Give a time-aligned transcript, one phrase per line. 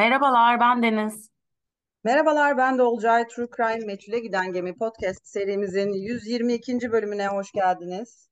[0.00, 1.30] Merhabalar, ben Deniz.
[2.04, 6.92] Merhabalar, ben de Olcay True Crime Meçhule Giden Gemi podcast serimizin 122.
[6.92, 8.28] bölümüne hoş geldiniz.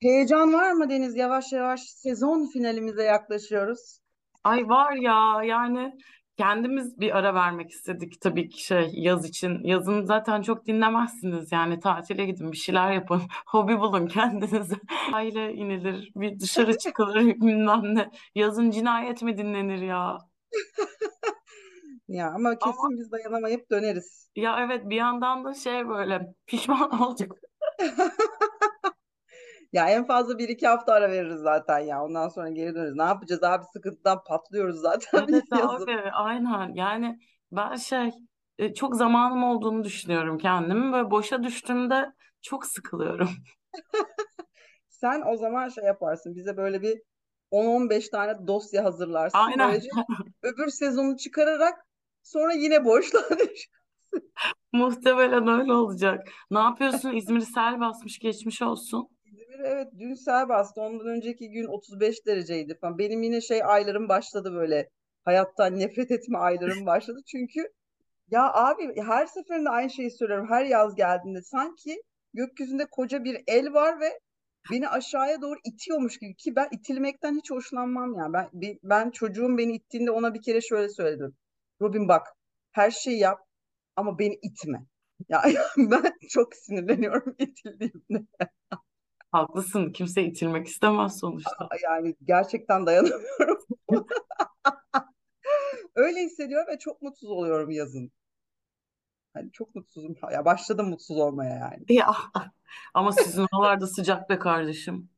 [0.00, 1.16] Heyecan var mı Deniz?
[1.16, 3.98] Yavaş yavaş sezon finalimize yaklaşıyoruz.
[4.44, 5.92] Ay var ya yani
[6.36, 9.64] kendimiz bir ara vermek istedik tabii ki şey yaz için.
[9.64, 13.22] Yazın zaten çok dinlemezsiniz yani tatile gidin bir şeyler yapın.
[13.46, 14.76] Hobi bulun kendinize.
[15.12, 18.10] Aile inilir bir dışarı çıkılır bilmem ne.
[18.34, 20.31] Yazın cinayet mi dinlenir ya?
[22.08, 24.30] Ya ama Ama kesin biz dayanamayıp döneriz.
[24.36, 27.32] ya evet bir yandan da şey böyle pişman olacak.
[29.72, 32.04] Ya en fazla bir iki hafta ara veririz zaten ya.
[32.04, 32.94] Ondan sonra geri döneriz.
[32.96, 33.64] Ne yapacağız abi?
[33.72, 35.86] Sıkıntıdan patlıyoruz zaten Evet yazın.
[35.86, 37.18] abi aynen yani
[37.52, 38.10] ben şey
[38.58, 42.12] e, çok zamanım olduğunu düşünüyorum kendimi ve boşa düştüğümde
[42.42, 43.28] çok sıkılıyorum.
[44.88, 46.34] Sen o zaman şey yaparsın.
[46.36, 47.02] Bize böyle bir
[47.52, 49.38] 10-15 tane dosya hazırlarsın.
[49.38, 49.88] Aynen Böylece
[50.42, 51.86] öbür sezonu çıkararak
[52.22, 53.22] sonra yine boşluğa
[54.72, 56.28] muhtemelen öyle olacak.
[56.50, 57.12] Ne yapıyorsun?
[57.12, 59.08] İzmir'i sel basmış geçmiş olsun.
[59.24, 60.80] İzmir evet dün sel bastı.
[60.80, 62.98] Ondan önceki gün 35 dereceydi falan.
[62.98, 64.88] Benim yine şey aylarım başladı böyle.
[65.24, 67.20] Hayattan nefret etme aylarım başladı.
[67.26, 67.68] Çünkü
[68.30, 70.46] ya abi her seferinde aynı şeyi söylüyorum.
[70.50, 72.02] Her yaz geldiğinde sanki
[72.34, 74.18] gökyüzünde koca bir el var ve
[74.70, 78.32] beni aşağıya doğru itiyormuş gibi ki ben itilmekten hiç hoşlanmam ya.
[78.32, 81.36] Ben bir- ben çocuğum beni ittiğinde ona bir kere şöyle söyledim.
[81.80, 82.26] Robin bak
[82.72, 83.38] her şeyi yap
[83.96, 84.86] ama beni itme.
[85.28, 85.42] Ya
[85.76, 88.26] ben çok sinirleniyorum itildiğimde.
[89.32, 89.92] Haklısın.
[89.92, 91.68] Kimse itilmek istemez sonuçta.
[91.84, 93.58] Yani gerçekten dayanamıyorum.
[95.94, 98.12] Öyle hissediyorum ve çok mutsuz oluyorum yazın.
[99.34, 100.16] Hani çok mutsuzum.
[100.32, 101.86] Ya başladım mutsuz olmaya yani.
[101.88, 102.14] Ya
[102.94, 105.10] ama sizin oralarda sıcak be kardeşim.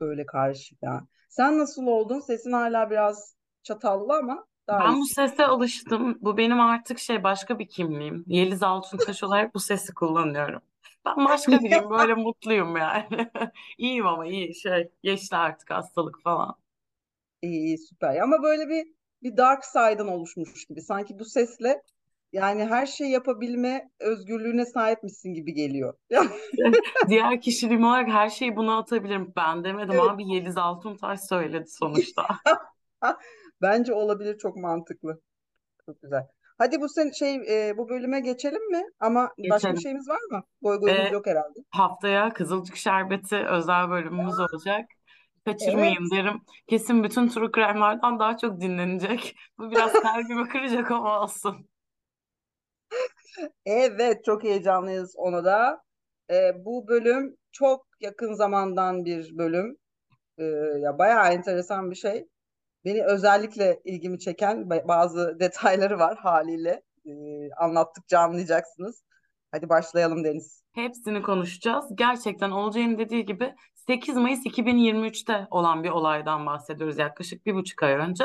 [0.00, 1.06] Böyle karışık ya.
[1.28, 2.20] Sen nasıl oldun?
[2.20, 5.14] Sesin hala biraz çatallı ama daha Ben bu iyisin.
[5.14, 6.18] sese alıştım.
[6.20, 8.24] Bu benim artık şey başka bir kimliğim.
[8.26, 10.62] Yeliz Altuntaş olarak bu sesi kullanıyorum.
[11.06, 11.90] Ben başka biriyim.
[11.90, 13.30] Böyle mutluyum yani.
[13.78, 14.90] İyiyim ama iyi şey.
[15.02, 16.56] Geçti artık hastalık falan.
[17.42, 18.16] İyi, iyi süper.
[18.16, 18.86] Ama böyle bir
[19.22, 20.82] bir dark side'ın oluşmuş gibi.
[20.82, 21.82] Sanki bu sesle
[22.32, 25.94] yani her şey yapabilme özgürlüğüne sahipmişsin gibi geliyor.
[27.08, 29.32] Diğer kişiliğim olarak her şeyi buna atabilirim.
[29.36, 30.10] Ben demedim Evet.
[30.10, 32.26] abi Yeliz Altuntaş söyledi sonuçta.
[33.62, 35.20] Bence olabilir çok mantıklı.
[35.86, 36.26] Çok güzel.
[36.58, 38.82] Hadi bu sen şey e, bu bölüme geçelim mi?
[39.00, 39.80] Ama başka bir Geçelim.
[39.80, 40.42] şeyimiz var mı?
[40.62, 41.60] Goyumuz Ee, yok herhalde.
[41.70, 44.90] haftaya Kızılcık Şerbeti özel bölümümüz olacak.
[45.44, 46.12] Kaçırmayayım Evet.
[46.12, 46.40] derim.
[46.66, 49.36] Kesin bütün True Crime'lardan daha çok dinlenecek.
[49.58, 51.68] Bu biraz kalbimi kıracak ama olsun.
[53.66, 55.82] Evet, çok heyecanlıyız ona da.
[56.30, 59.76] E, bu bölüm çok yakın zamandan bir bölüm.
[60.38, 60.44] E,
[60.80, 62.26] ya bayağı enteresan bir şey.
[62.84, 66.82] Beni özellikle ilgimi çeken ba- bazı detayları var haliyle.
[67.06, 67.12] E,
[67.56, 69.02] anlattıkça anlayacaksınız.
[69.50, 70.62] Hadi başlayalım Deniz.
[70.74, 71.84] Hepsini konuşacağız.
[71.94, 77.92] Gerçekten Olcay'ın dediği gibi 8 Mayıs 2023'te olan bir olaydan bahsediyoruz yaklaşık bir buçuk ay
[77.92, 78.24] önce.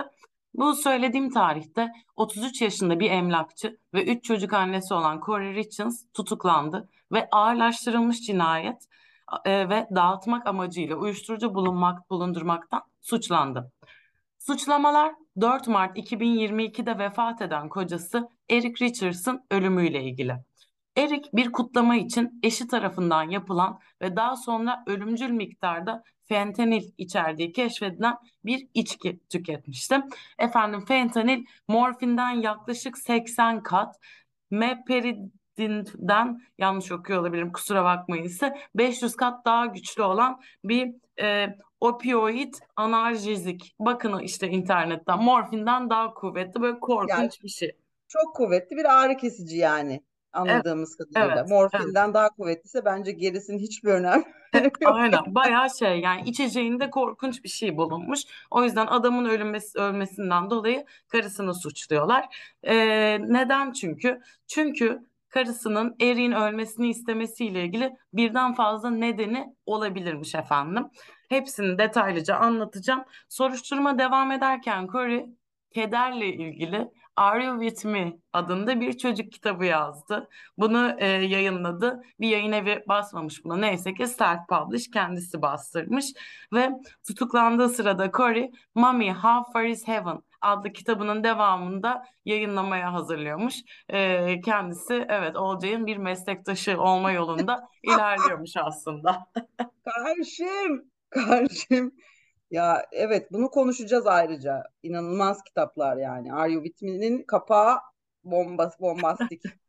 [0.54, 6.90] Bu söylediğim tarihte 33 yaşında bir emlakçı ve 3 çocuk annesi olan Corey Richards tutuklandı
[7.12, 8.88] ve ağırlaştırılmış cinayet
[9.46, 13.72] e, ve dağıtmak amacıyla uyuşturucu bulunmak bulundurmaktan suçlandı.
[14.40, 20.36] Suçlamalar 4 Mart 2022'de vefat eden kocası Eric Richards'ın ölümüyle ilgili.
[20.98, 28.18] Eric bir kutlama için eşi tarafından yapılan ve daha sonra ölümcül miktarda fentanil içerdiği keşfedilen
[28.46, 30.02] bir içki tüketmişti.
[30.40, 33.96] Efendim fentanil morfinden yaklaşık 80 kat,
[34.52, 42.54] meperidinden yanlış okuyor olabilirim kusura bakmayın ise 500 kat daha güçlü olan bir e, opioid
[42.76, 43.76] analjezik.
[43.80, 47.72] Bakın işte internetten morfinden daha kuvvetli böyle Yani korkunç bir şey.
[48.08, 50.04] çok kuvvetli bir ağrı kesici yani
[50.36, 51.26] Evet, anladığımız kadarıyla.
[51.26, 51.50] evet, evet.
[51.50, 54.24] Morfinden daha kuvvetliyse bence gerisinin hiçbir önemi
[54.82, 54.96] yok.
[54.96, 58.20] Aynen bayağı şey yani içeceğinde korkunç bir şey bulunmuş.
[58.52, 62.26] O yüzden adamın ölmesi, ölmesinden dolayı karısını suçluyorlar.
[62.64, 64.22] Ee, neden çünkü?
[64.48, 65.00] Çünkü
[65.30, 70.88] karısının Erik'in ölmesini istemesiyle ilgili birden fazla nedeni olabilirmiş efendim.
[71.30, 73.04] Hepsini detaylıca anlatacağım.
[73.30, 75.26] Soruşturma devam ederken Corey
[75.74, 80.30] kederle ilgili Are You With Me adında bir çocuk kitabı yazdı.
[80.58, 82.04] Bunu e, yayınladı.
[82.20, 83.58] Bir yayın evi basmamış buna.
[83.58, 86.06] Neyse ki self-publish kendisi bastırmış.
[86.54, 86.70] Ve
[87.08, 93.56] tutuklandığı sırada Corey, Mommy How Far Is Heaven adlı kitabının devamında yayınlamaya hazırlıyormuş.
[93.90, 99.28] E, kendisi evet Olcay'ın bir meslektaşı olma yolunda ilerliyormuş aslında.
[99.86, 101.92] Karşım, karşım.
[102.54, 104.64] Ya evet bunu konuşacağız ayrıca.
[104.84, 106.34] İnanılmaz kitaplar yani.
[106.34, 107.78] Are You With Me'nin kapağı
[108.24, 109.44] bombas, bombastik.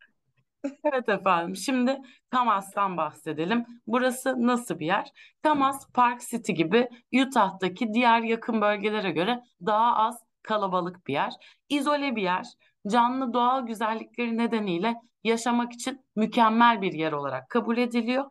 [0.85, 1.57] Evet efendim.
[1.57, 1.99] Şimdi
[2.31, 3.67] Kamas'tan bahsedelim.
[3.87, 5.13] Burası nasıl bir yer?
[5.43, 11.33] Kamas, Park City gibi Utah'taki diğer yakın bölgelere göre daha az kalabalık bir yer.
[11.69, 12.47] İzole bir yer.
[12.89, 14.95] Canlı doğal güzellikleri nedeniyle
[15.25, 18.25] yaşamak için mükemmel bir yer olarak kabul ediliyor.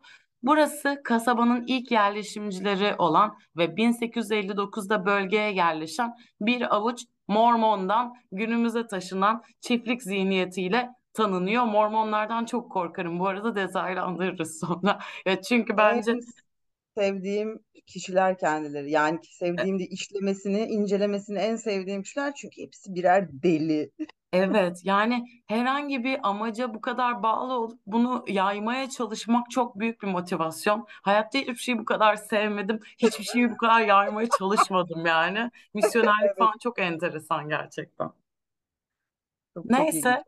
[0.44, 10.02] Burası kasabanın ilk yerleşimcileri olan ve 1859'da bölgeye yerleşen bir avuç Mormon'dan günümüze taşınan çiftlik
[10.02, 11.64] zihniyetiyle tanınıyor.
[11.64, 13.18] Mormonlardan çok korkarım.
[13.18, 14.98] Bu arada detaylandırırız sonra.
[15.26, 16.20] Ya çünkü bence En
[16.98, 18.90] sevdiğim kişiler kendileri.
[18.90, 23.90] Yani sevdiğim de işlemesini, incelemesini en sevdiğim kişiler çünkü hepsi birer deli.
[24.34, 30.08] Evet yani herhangi bir amaca bu kadar bağlı olup bunu yaymaya çalışmak çok büyük bir
[30.08, 30.86] motivasyon.
[31.02, 32.80] Hayatta hiçbir şeyi bu kadar sevmedim.
[32.98, 35.50] Hiçbir şeyi bu kadar yaymaya çalışmadım yani.
[35.74, 38.10] Misyonerlik Evet, falan çok enteresan gerçekten.
[39.54, 39.88] çok çok.
[39.88, 40.24] Neyse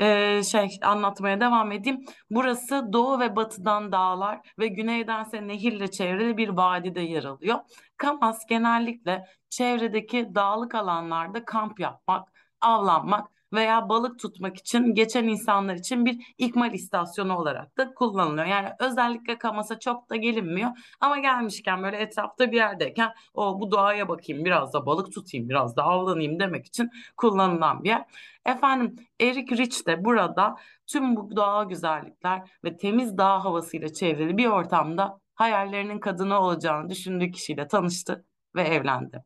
[0.00, 2.06] Ee, şey anlatmaya devam edeyim.
[2.30, 7.60] Burası doğu ve batıdan dağlar ve güneydense nehirle çevrili bir vadide yer alıyor.
[7.98, 12.28] Kamas genellikle çevredeki dağlık alanlarda kamp yapmak,
[12.62, 18.46] avlanmak veya balık tutmak için geçen insanlar için bir ikmal istasyonu olarak da kullanılıyor.
[18.46, 20.70] Yani özellikle Kamas'a çok da gelinmiyor
[21.00, 25.76] ama gelmişken böyle etrafta bir yerdeyken o bu doğaya bakayım, biraz da balık tutayım, biraz
[25.76, 28.04] da avlanayım demek için kullanılan bir yer.
[28.46, 30.56] Efendim Eric Rich de burada
[30.86, 37.30] tüm bu doğal güzellikler ve temiz dağ havasıyla çevrili bir ortamda hayallerinin kadını olacağını düşündüğü
[37.30, 39.24] kişiyle tanıştı ve evlendi.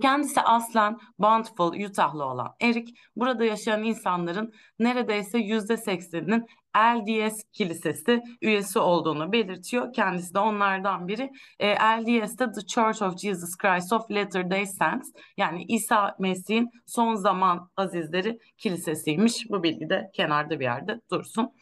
[0.00, 6.46] Kendisi aslen Bountiful, Utah'lı olan Eric, burada yaşayan insanların neredeyse yüzde sekseninin
[6.76, 9.92] LDS Kilisesi üyesi olduğunu belirtiyor.
[9.92, 11.30] Kendisi de onlardan biri.
[11.58, 17.14] E, LDS de The Church of Jesus Christ of Latter-day Saints yani İsa Mesih'in son
[17.14, 19.50] zaman azizleri kilisesiymiş.
[19.50, 21.52] Bu bilgi de kenarda bir yerde dursun.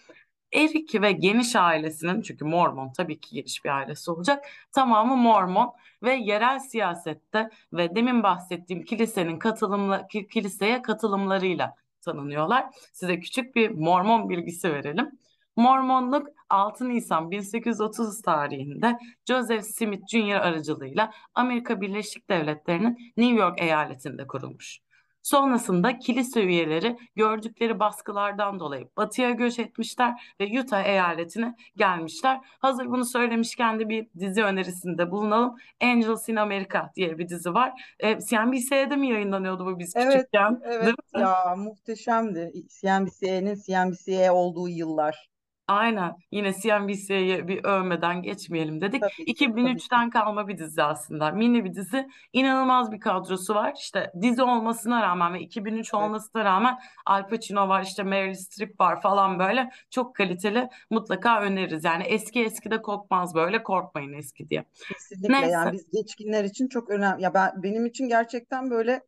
[0.52, 4.44] Eric ve geniş ailesinin çünkü Mormon tabii ki geniş bir ailesi olacak.
[4.72, 12.66] Tamamı Mormon ve yerel siyasette ve demin bahsettiğim kilisenin katılımla kiliseye katılımlarıyla tanınıyorlar.
[12.92, 15.10] Size küçük bir Mormon bilgisi verelim.
[15.56, 18.98] Mormonluk 6 Nisan 1830 tarihinde
[19.28, 20.34] Joseph Smith Jr.
[20.34, 24.80] aracılığıyla Amerika Birleşik Devletleri'nin New York eyaletinde kurulmuş.
[25.22, 32.40] Sonrasında kilise üyeleri gördükleri baskılardan dolayı batıya göç etmişler ve Utah eyaletine gelmişler.
[32.58, 35.56] Hazır bunu söylemişken de bir dizi önerisinde bulunalım.
[35.82, 37.72] Angels in America diye bir dizi var.
[38.00, 40.60] E, CNBC'de mi yayınlanıyordu bu biz Evet, küçükken?
[40.64, 42.52] evet ya muhteşemdi.
[42.80, 45.29] CNBC'nin CNBC olduğu yıllar.
[45.70, 46.16] Aynen.
[46.30, 49.00] Yine CNBC'yi bir övmeden geçmeyelim dedik.
[49.02, 49.44] Tabii ki, tabii ki.
[49.44, 51.30] 2003'ten kalma bir dizi aslında.
[51.30, 52.08] Mini bir dizi.
[52.32, 53.74] İnanılmaz bir kadrosu var.
[53.78, 55.94] İşte dizi olmasına rağmen ve 2003 Evet.
[56.04, 59.70] olmasına rağmen Al Pacino var, işte Meryl Streep var falan böyle.
[59.90, 60.68] Çok kaliteli.
[60.90, 61.84] Mutlaka öneririz.
[61.84, 63.62] Yani eski eski de kokmaz böyle.
[63.62, 64.64] Korkmayın eski diye.
[64.88, 65.50] Kesinlikle Neyse.
[65.50, 67.22] yani biz geçkinler için çok önemli.
[67.22, 69.02] Ya ben benim için gerçekten böyle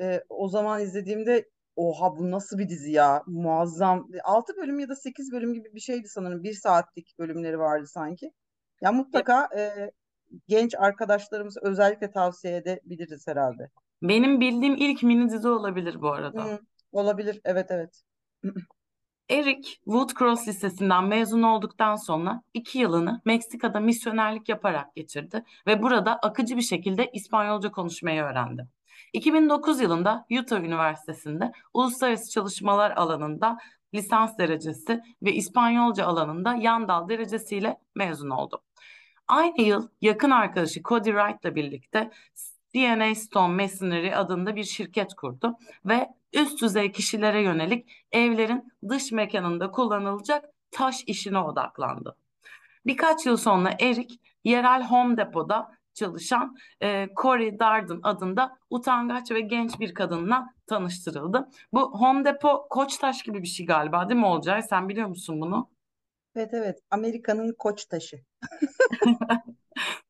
[0.00, 1.48] e, o zaman izlediğimde
[1.80, 4.08] oha bu nasıl bir dizi ya muazzam.
[4.24, 6.42] 6 bölüm ya da 8 bölüm gibi bir şeydi sanırım.
[6.42, 8.32] Bir saatlik bölümleri vardı sanki.
[8.82, 9.90] Ya mutlaka e,
[10.48, 13.70] genç arkadaşlarımız özellikle tavsiye edebiliriz herhalde.
[14.02, 16.44] Benim bildiğim ilk mini dizi olabilir bu arada.
[16.44, 16.58] Hı,
[16.92, 17.40] olabilir.
[17.44, 18.02] Evet evet.
[19.30, 26.56] Eric Woodcross Lisesi'nden mezun olduktan sonra iki yılını Meksika'da misyonerlik yaparak geçirdi ve burada akıcı
[26.56, 28.66] bir şekilde İspanyolca konuşmayı öğrendi.
[29.12, 33.58] 2009 yılında Utah Üniversitesi'nde uluslararası çalışmalar alanında
[33.94, 38.62] lisans derecesi ve İspanyolca alanında yan dal derecesiyle mezun oldu.
[39.28, 42.10] Aynı yıl yakın arkadaşı Cody Wright'la birlikte
[42.74, 49.70] DNA Stone Masonry adında bir şirket kurdu ve üst düzey kişilere yönelik evlerin dış mekanında
[49.70, 52.16] kullanılacak taş işine odaklandı.
[52.86, 54.14] Birkaç yıl sonra Eric
[54.44, 61.48] yerel Home Depot'da çalışan e, Corey Darden adında utangaç ve genç bir kadınla tanıştırıldı.
[61.72, 64.62] Bu Home Depot Koçtaş gibi bir şey galiba değil mi Olcay?
[64.62, 65.70] Sen biliyor musun bunu?
[66.36, 66.78] Evet evet.
[66.90, 68.20] Amerika'nın koç taşı.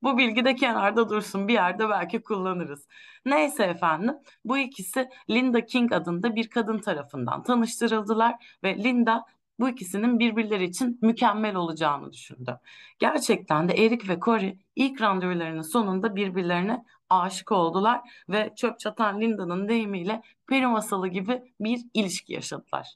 [0.03, 2.87] Bu bilgi de kenarda dursun bir yerde belki kullanırız.
[3.27, 9.25] Neyse efendim bu ikisi Linda King adında bir kadın tarafından tanıştırıldılar ve Linda
[9.61, 12.59] bu ikisinin birbirleri için mükemmel olacağını düşündü.
[12.99, 19.69] Gerçekten de Eric ve Corey ilk randevularının sonunda birbirlerine aşık oldular ve çöp çatan Linda'nın
[19.69, 22.89] deyimiyle peri masalı gibi bir ilişki yaşadılar.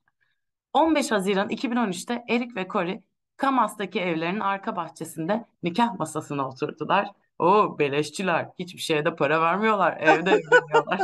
[0.72, 3.02] 15 Haziran 2013'te Eric ve Corey
[3.36, 9.96] Kamas'taki evlerinin arka bahçesinde nikah masasına oturdular O beleşçiler hiçbir şeye de para vermiyorlar.
[10.00, 11.00] Evde evleniyorlar.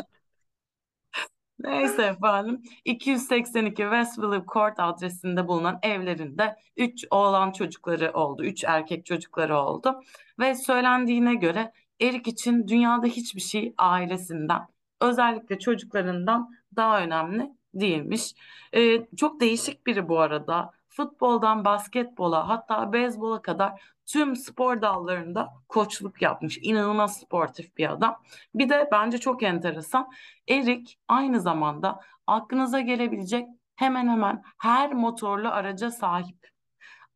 [1.64, 8.44] Neyse efendim 282 West Phillip Court adresinde bulunan evlerinde 3 oğlan çocukları oldu.
[8.44, 10.00] 3 erkek çocukları oldu.
[10.38, 14.60] Ve söylendiğine göre Erik için dünyada hiçbir şey ailesinden
[15.00, 18.34] özellikle çocuklarından daha önemli değilmiş.
[18.74, 20.70] Ee, çok değişik biri bu arada.
[20.90, 26.58] Futboldan basketbola hatta beyzbola kadar tüm spor dallarında koçluk yapmış.
[26.62, 28.22] İnanılmaz sportif bir adam.
[28.54, 30.10] Bir de bence çok enteresan.
[30.48, 36.50] Erik aynı zamanda aklınıza gelebilecek hemen hemen her motorlu araca sahip.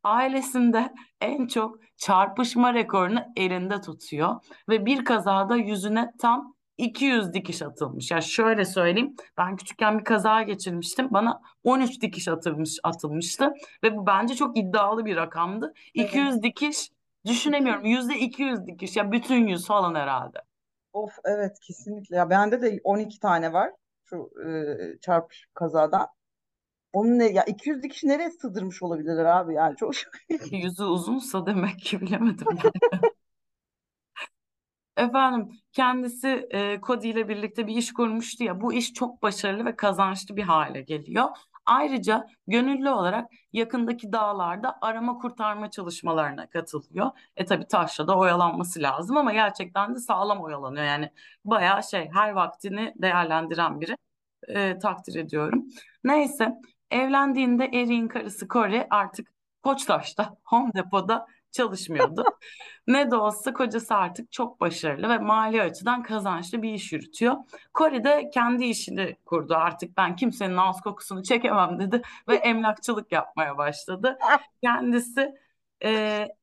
[0.03, 4.35] Ailesinde en çok çarpışma rekorunu elinde tutuyor
[4.69, 8.11] ve bir kazada yüzüne tam 200 dikiş atılmış.
[8.11, 11.07] Ya yani şöyle söyleyeyim, ben küçükken bir kaza geçirmiştim.
[11.11, 13.53] Bana 13 dikiş atılmış atılmıştı
[13.83, 15.73] ve bu bence çok iddialı bir rakamdı.
[15.93, 16.91] 200 dikiş
[17.25, 17.85] düşünemiyorum.
[17.85, 20.37] Yüzde 200 dikiş ya bütün yüz falan herhalde.
[20.93, 22.15] Of evet kesinlikle.
[22.15, 23.71] Ya bende de 12 tane var
[24.03, 24.49] şu e,
[24.99, 26.07] çarpış kazadan.
[26.93, 29.93] Onun ne ya 200 dikiş nereye sığdırmış olabilirler abi yani çok
[30.51, 32.47] Yüzü uzunsa demek ki bilemedim.
[34.97, 39.75] Efendim kendisi e, Cody ile birlikte bir iş kurmuştu ya bu iş çok başarılı ve
[39.75, 41.29] kazançlı bir hale geliyor.
[41.65, 47.11] Ayrıca gönüllü olarak yakındaki dağlarda arama kurtarma çalışmalarına katılıyor.
[47.37, 50.85] E tabi taşla da oyalanması lazım ama gerçekten de sağlam oyalanıyor.
[50.85, 51.11] Yani
[51.45, 53.97] bayağı şey her vaktini değerlendiren biri
[54.47, 55.65] e, takdir ediyorum.
[56.03, 56.55] Neyse
[56.91, 59.33] evlendiğinde Erik'in karısı Corey artık
[59.63, 62.23] Koçtaş'ta Home Depot'da çalışmıyordu.
[62.87, 67.35] ne de olsa kocası artık çok başarılı ve mali açıdan kazançlı bir iş yürütüyor.
[67.75, 69.55] Corey de kendi işini kurdu.
[69.55, 74.17] Artık ben kimsenin ağız kokusunu çekemem dedi ve emlakçılık yapmaya başladı.
[74.63, 75.35] Kendisi
[75.83, 75.89] e,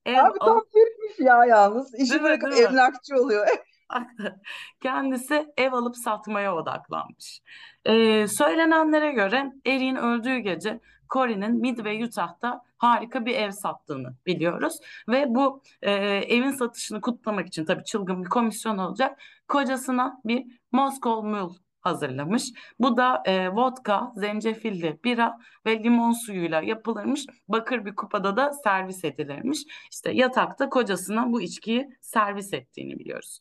[0.07, 1.95] ev Abi tam Türkmüş ya yalnız.
[1.95, 3.47] İşi Değil bırakıp değil emlakçı oluyor.
[4.83, 7.41] Kendisi ev alıp satmaya odaklanmış.
[7.85, 10.81] Ee, söylenenlere göre Erik'in öldüğü gece
[11.13, 14.79] Corey'nin Midway, Utah'ta harika bir ev sattığını biliyoruz.
[15.09, 19.21] Ve bu e, evin satışını kutlamak için tabii çılgın bir komisyon olacak.
[19.49, 22.53] Kocasına bir Moscow Mule hazırlamış.
[22.79, 27.27] Bu da e, vodka, zencefilli bira ve limon suyuyla yapılırmış.
[27.49, 29.65] Bakır bir kupada da servis edilirmiş.
[29.91, 33.41] İşte yatakta kocasına bu içkiyi servis ettiğini biliyoruz.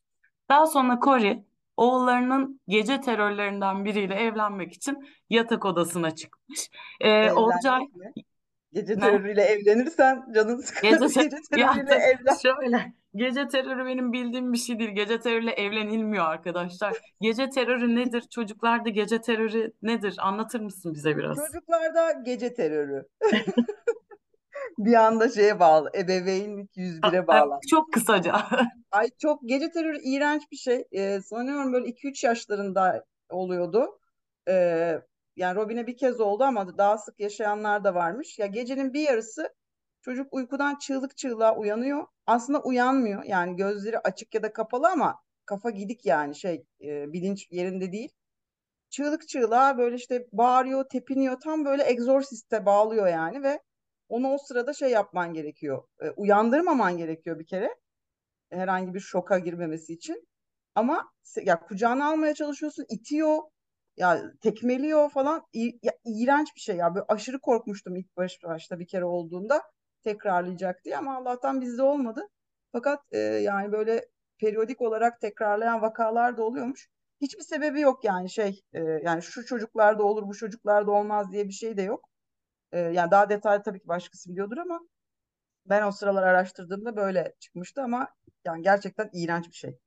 [0.50, 1.44] Daha sonra Corey
[1.82, 4.98] oğullarının gece terörlerinden biriyle evlenmek için
[5.30, 6.70] yatak odasına çıkmış.
[7.02, 8.14] Ee, Evlenmek Olcay mi?
[8.74, 9.00] Gece Ne?
[9.00, 10.92] terörüyle evlenirsen canın sıkılır.
[10.92, 12.36] Gece Gece, Ya terörüyle evlen.
[12.44, 14.90] şöyle gece terörü benim bildiğim bir şey değil.
[14.90, 16.98] Gece terörüyle evlenilmiyor arkadaşlar.
[17.22, 18.24] Gece terörü nedir?
[18.32, 20.16] Çocuklarda gece terörü nedir?
[20.20, 21.38] Anlatır mısın bize biraz?
[21.38, 23.04] Çocuklarda gece terörü.
[24.86, 25.92] Bir anda şeye bağlı.
[25.96, 27.60] Ebeveynlik 101'e bağlı.
[27.70, 28.36] Çok kısaca.
[28.92, 30.88] Ay çok gece terörü iğrenç bir şey.
[30.92, 34.00] Ee, sanıyorum böyle 2-3 yaşlarında oluyordu.
[34.48, 35.02] Ee,
[35.36, 38.40] yani Robin'e bir kez oldu ama daha sık yaşayanlar da varmış.
[38.40, 39.54] Ya gecenin bir yarısı
[40.02, 42.08] çocuk uykudan çığlık çığlığa uyanıyor.
[42.26, 43.24] Aslında uyanmıyor.
[43.24, 48.10] Yani gözleri açık ya da kapalı ama kafa gidik yani şey e, bilinç yerinde değil.
[48.90, 51.40] Çığlık çığlığa böyle işte bağırıyor, tepiniyor.
[51.40, 53.60] Tam böyle egzorsiste bağlıyor yani ve
[54.12, 55.84] onu o sırada şey yapman gerekiyor.
[56.02, 57.76] E, uyandırmaman gerekiyor bir kere
[58.52, 60.28] herhangi bir şoka girmemesi için.
[60.76, 61.12] Ama
[61.44, 63.38] ya kucağına almaya çalışıyorsun, itiyor,
[63.98, 65.44] ya tekmeliyor falan.
[65.54, 66.96] İ, ya, iğrenç bir şey ya.
[66.96, 69.64] Böyle aşırı korkmuştum ilk baş, başta bir kere olduğunda
[70.04, 72.28] tekrarlayacak diye ama Allah'tan bizde olmadı.
[72.72, 74.06] Fakat e, yani böyle
[74.40, 76.90] periyodik olarak tekrarlayan vakalar da oluyormuş.
[77.22, 81.54] Hiçbir sebebi yok yani şey e, yani şu çocuklarda olur bu çocuklarda olmaz diye bir
[81.54, 82.11] şey de yok.
[82.72, 84.80] E, yani daha detaylı tabii ki başkası biliyordur ama
[85.66, 88.08] ben o sıralar araştırdığımda böyle çıkmıştı ama
[88.46, 89.78] yani gerçekten iğrenç bir şey.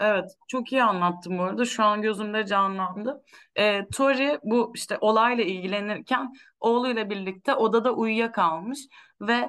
[0.00, 1.64] Evet, çok iyi anlattım bu arada.
[1.64, 3.24] Şu an gözümde canlandı.
[3.56, 8.78] Ee, Tori bu işte olayla ilgilenirken oğluyla birlikte odada uyuyakalmış
[9.20, 9.48] ve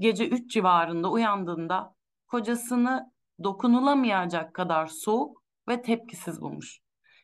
[0.00, 1.94] gece 3 civarında uyandığında
[2.26, 3.12] kocasını
[3.44, 6.80] dokunulamayacak kadar soğuk ve tepkisiz bulmuş.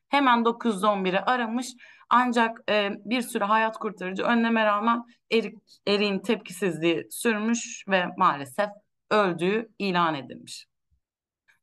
[0.09, 1.69] Hemen 911'i aramış
[2.11, 8.69] ancak e, bir süre hayat kurtarıcı önleme rağmen Erik, Erik'in tepkisizliği sürmüş ve maalesef
[9.11, 10.67] öldüğü ilan edilmiş.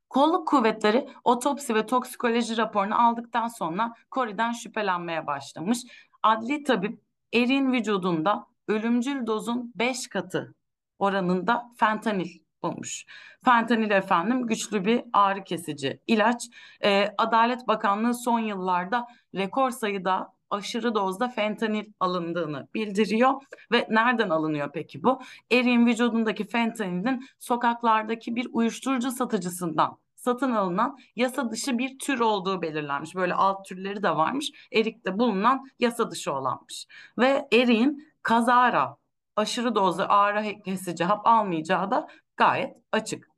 [0.10, 5.80] Kolluk kuvvetleri otopsi ve toksikoloji raporunu aldıktan sonra Corey'den şüphelenmeye başlamış.
[6.24, 7.01] Adli tabip
[7.34, 10.56] Erik'in vücudunda ölümcül dozun 5 katı
[11.00, 13.06] oranında fentanil bulmuş.
[13.46, 16.50] Fentanil efendim güçlü bir ağrı kesici ilaç.
[16.84, 23.34] Ee, Adalet Bakanlığı son yıllarda rekor sayıda aşırı dozda fentanil alındığını bildiriyor.
[23.72, 25.22] Ve nereden alınıyor peki bu?
[25.51, 33.16] Erik'in vücudundaki fentanilin sokaklardaki bir uyuşturucu satıcısından satın alınan yasa dışı bir tür olduğu belirlenmiş.
[33.16, 34.51] Böyle alt türleri de varmış.
[34.72, 36.88] Erik'te bulunan yasa dışı olanmış.
[37.18, 38.98] Ve Erik'in kazara
[39.36, 43.37] aşırı dozda ağrı kesici hap almayacağı da gayet açık.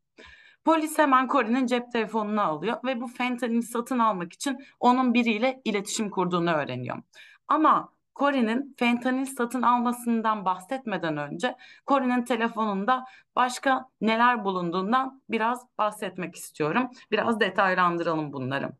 [0.69, 6.09] Polis hemen Cory'nin cep telefonunu alıyor ve bu fentanili satın almak için onun biriyle iletişim
[6.09, 6.97] kurduğunu öğreniyor.
[7.47, 11.55] Ama Cory'nin fentanil satın almasından bahsetmeden önce
[11.87, 16.89] Cory'nin telefonunda başka neler bulunduğundan biraz bahsetmek istiyorum.
[17.11, 18.71] Biraz detaylandıralım bunları.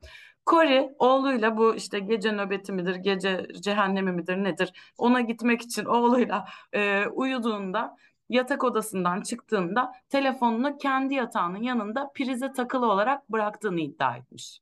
[0.50, 6.46] Cory oğluyla bu işte gece nöbeti midir, gece cehennemi midir nedir ona gitmek için oğluyla
[6.74, 7.98] e, uyuduğunda
[8.30, 14.60] yatak odasından çıktığında telefonunu kendi yatağının yanında prize takılı olarak bıraktığını iddia etmiş.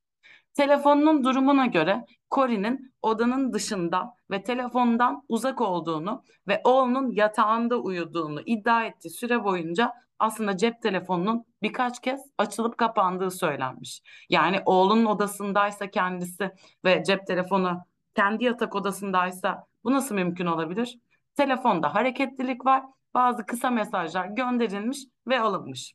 [0.54, 8.86] Telefonunun durumuna göre Cory'nin odanın dışında ve telefondan uzak olduğunu ve oğlunun yatağında uyuduğunu iddia
[8.86, 14.02] ettiği süre boyunca aslında cep telefonunun birkaç kez açılıp kapandığı söylenmiş.
[14.30, 16.52] Yani oğlunun odasındaysa kendisi
[16.86, 17.82] ve cep telefonu
[18.16, 21.00] kendi yatak odasındaysa bu nasıl mümkün olabilir?
[21.36, 22.84] Telefonda hareketlilik var,
[23.18, 25.94] bazı kısa mesajlar gönderilmiş ve alınmış.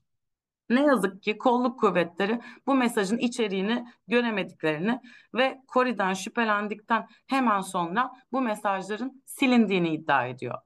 [0.71, 5.01] Ne yazık ki kolluk kuvvetleri bu mesajın içeriğini göremediklerini
[5.35, 10.59] ve Kori'den şüphelendikten hemen sonra bu mesajların silindiğini iddia ediyor.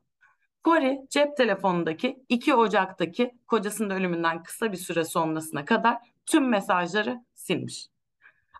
[0.64, 7.88] Kori cep telefonundaki 2 Ocak'taki kocasının ölümünden kısa bir süre sonrasına kadar tüm mesajları silmiş.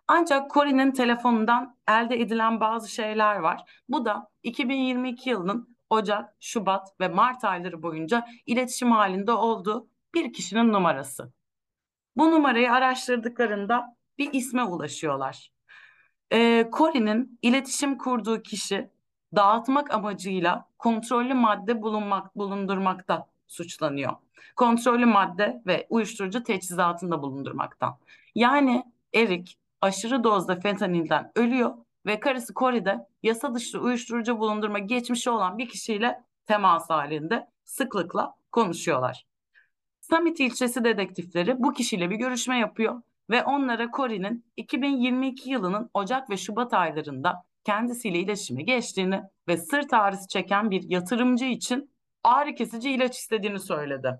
[0.07, 3.83] Ancak Cory'nin telefonundan elde edilen bazı şeyler var.
[3.89, 10.73] Bu da 2022 yılının Ocak, Şubat ve Mart ayları boyunca iletişim halinde olduğu bir kişinin
[10.73, 11.31] numarası.
[12.15, 15.51] Bu numarayı araştırdıklarında bir isme ulaşıyorlar.
[16.33, 18.89] Ee, Cory'nin iletişim kurduğu kişi
[19.35, 24.13] dağıtmak amacıyla kontrollü madde bulunmak bulundurmakta suçlanıyor.
[24.55, 27.97] Kontrollü madde ve uyuşturucu teçhizatında bulundurmaktan.
[28.35, 31.73] Yani Erik aşırı dozda fentanilden ölüyor
[32.07, 39.25] ve karısı Cory'de yasa dışı uyuşturucu bulundurma geçmişi olan bir kişiyle temas halinde sıklıkla konuşuyorlar.
[40.01, 46.37] Summit ilçesi dedektifleri bu kişiyle bir görüşme yapıyor ve onlara Cory'nin 2022 yılının Ocak ve
[46.37, 51.91] Şubat aylarında kendisiyle iletişime geçtiğini ve sırt ağrısı çeken bir yatırımcı için
[52.23, 54.19] ağrı kesici ilaç istediğini söyledi.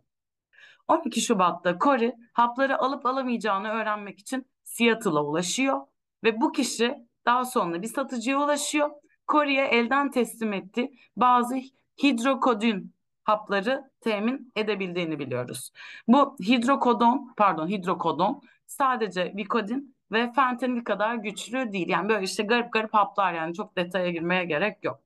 [0.88, 5.82] 12 Şubat'ta Cory hapları alıp alamayacağını öğrenmek için Seattle'a ulaşıyor
[6.24, 6.96] ve bu kişi
[7.28, 8.90] daha sonra bir satıcıya ulaşıyor.
[9.28, 11.56] Cory'e elden teslim etti bazı
[12.04, 15.72] hidrokodin hapları temin edebildiğini biliyoruz.
[16.08, 21.90] Bu hidrokodon, pardon hidrokodon sadece Vicodin ve fentanil kadar güçlü değil.
[21.90, 25.00] Yani böyle işte garip garip haplar yani çok detaya girmeye gerek yok.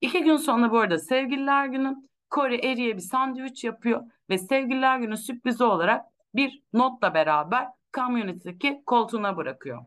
[0.00, 1.96] İki gün sonra bu arada sevgililer günü
[2.34, 9.36] Corey Eri'ye bir sandviç yapıyor ve sevgililer günü sürprizi olarak bir notla beraber kamyonetteki koltuğuna
[9.36, 9.84] bırakıyor.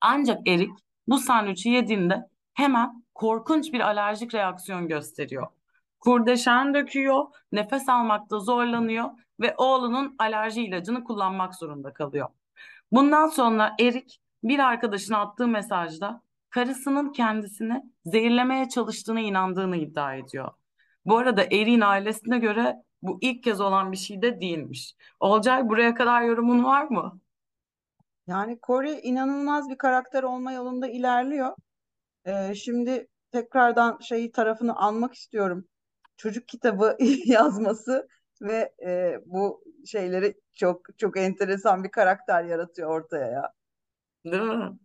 [0.00, 0.70] Ancak Erik
[1.10, 5.46] bu sandviçi yediğinde hemen korkunç bir alerjik reaksiyon gösteriyor.
[6.00, 12.28] Kurdeşen döküyor, nefes almakta zorlanıyor ve oğlunun alerji ilacını kullanmak zorunda kalıyor.
[12.92, 20.50] Bundan sonra Erik bir arkadaşına attığı mesajda karısının kendisini zehirlemeye çalıştığına inandığını iddia ediyor.
[21.04, 24.94] Bu arada Erik'in ailesine göre bu ilk kez olan bir şey de değilmiş.
[25.20, 27.20] Olcay buraya kadar yorumun var mı?
[28.30, 31.56] Yani Corey inanılmaz bir karakter olma yolunda ilerliyor.
[32.24, 35.68] Ee, şimdi tekrardan şeyi tarafını almak istiyorum.
[36.16, 38.08] Çocuk kitabı yazması
[38.42, 43.52] ve e, bu şeyleri çok çok enteresan bir karakter yaratıyor ortaya ya.
[44.24, 44.78] Değil mi?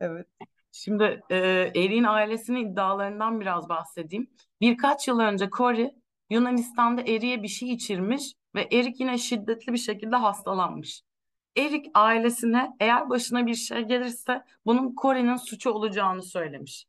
[0.00, 0.26] Evet.
[0.72, 1.36] Şimdi e,
[1.74, 4.30] Erik'in ailesinin iddialarından biraz bahsedeyim.
[4.60, 5.94] Birkaç yıl önce Corey
[6.30, 11.02] Yunanistan'da Erik'e bir şey içirmiş ve Erik yine şiddetli bir şekilde hastalanmış.
[11.56, 16.86] Erik ailesine eğer başına bir şey gelirse bunun Corey'nin suçu olacağını söylemiş.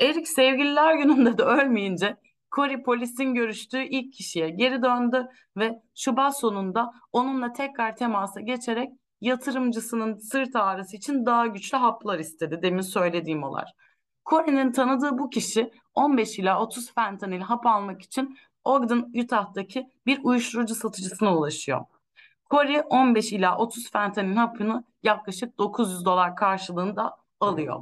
[0.00, 2.16] Erik sevgililer gününde de ölmeyince
[2.54, 10.18] Corey polisin görüştüğü ilk kişiye geri döndü ve Şubat sonunda onunla tekrar temasa geçerek yatırımcısının
[10.18, 12.60] sırt ağrısı için daha güçlü haplar istedi.
[12.62, 13.72] Demin söylediğim olar.
[14.26, 20.74] Corey'nin tanıdığı bu kişi 15 ila 30 fentanil hap almak için Ogden, Utah'taki bir uyuşturucu
[20.74, 21.80] satıcısına ulaşıyor.
[22.50, 27.80] Corey 15 ila 30 fentanil hapını yaklaşık 900 dolar karşılığında alıyor.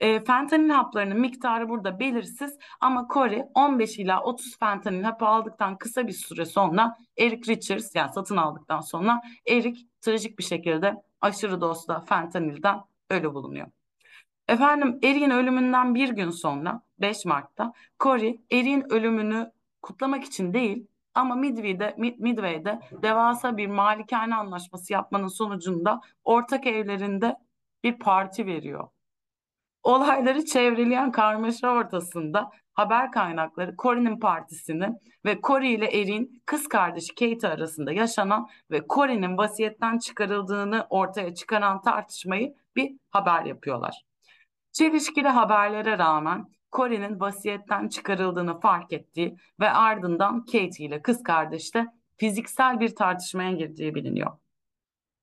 [0.00, 6.06] E, fentanil haplarının miktarı burada belirsiz ama Corey 15 ila 30 fentanil hapı aldıktan kısa
[6.06, 12.00] bir süre sonra Eric Richards yani satın aldıktan sonra Eric trajik bir şekilde aşırı dozda
[12.00, 13.66] fentanilden ölü bulunuyor.
[14.48, 21.34] Efendim Erik'in ölümünden bir gün sonra 5 Mart'ta Cory Erik'in ölümünü kutlamak için değil ama
[21.34, 27.36] Midway'de, Midway'de devasa bir malikane anlaşması yapmanın sonucunda ortak evlerinde
[27.84, 28.88] bir parti veriyor.
[29.82, 34.88] Olayları çevreleyen karmaşa ortasında haber kaynakları Cory'nin partisini
[35.24, 41.82] ve Cory ile Erik'in kız kardeşi Kate arasında yaşanan ve Cory'nin vasiyetten çıkarıldığını ortaya çıkaran
[41.82, 44.02] tartışmayı bir haber yapıyorlar.
[44.72, 51.86] Çelişkili haberlere rağmen Cory'nin vasiyetten çıkarıldığını fark ettiği ve ardından Katie ile kız kardeş de
[52.16, 54.30] fiziksel bir tartışmaya girdiği biliniyor.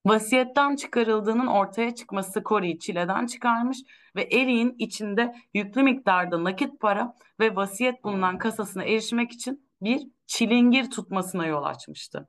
[0.05, 3.77] Vasiyetten çıkarıldığının ortaya çıkması Cory'i çileden çıkarmış
[4.15, 10.89] ve Erik'in içinde yüklü miktarda nakit para ve vasiyet bulunan kasasına erişmek için bir çilingir
[10.91, 12.27] tutmasına yol açmıştı.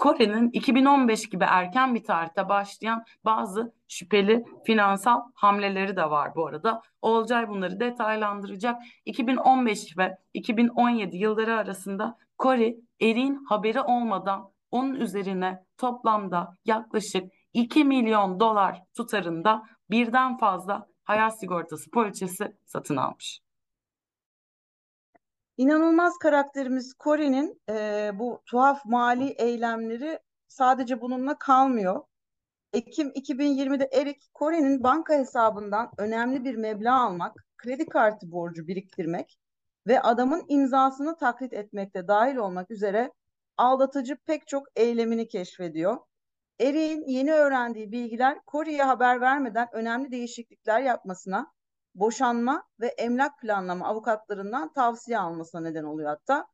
[0.00, 6.82] Kore'nin 2015 gibi erken bir tarihte başlayan bazı şüpheli finansal hamleleri de var bu arada.
[7.02, 8.82] Olcay bunları detaylandıracak.
[9.04, 18.40] 2015 ve 2017 yılları arasında Kore, Erik'in haberi olmadan onun üzerine toplamda yaklaşık 2 milyon
[18.40, 23.40] dolar tutarında birden fazla hayat sigortası poliçesi satın almış.
[25.60, 30.18] İnanılmaz karakterimiz Cory'nin e, bu tuhaf mali eylemleri
[30.48, 32.02] sadece bununla kalmıyor.
[32.72, 39.38] Ekim 2020'de Eric, Cory'nin banka hesabından önemli bir meblağ almak, kredi kartı borcu biriktirmek
[39.86, 43.12] ve adamın imzasını taklit etmekte dahil olmak üzere
[43.56, 45.98] aldatıcı pek çok eylemini keşfediyor.
[46.60, 51.52] Eric'in yeni öğrendiği bilgiler Cory'e haber vermeden önemli değişiklikler yapmasına
[51.94, 56.46] boşanma ve emlak planlama avukatlarından tavsiye almasına neden oluyor hatta.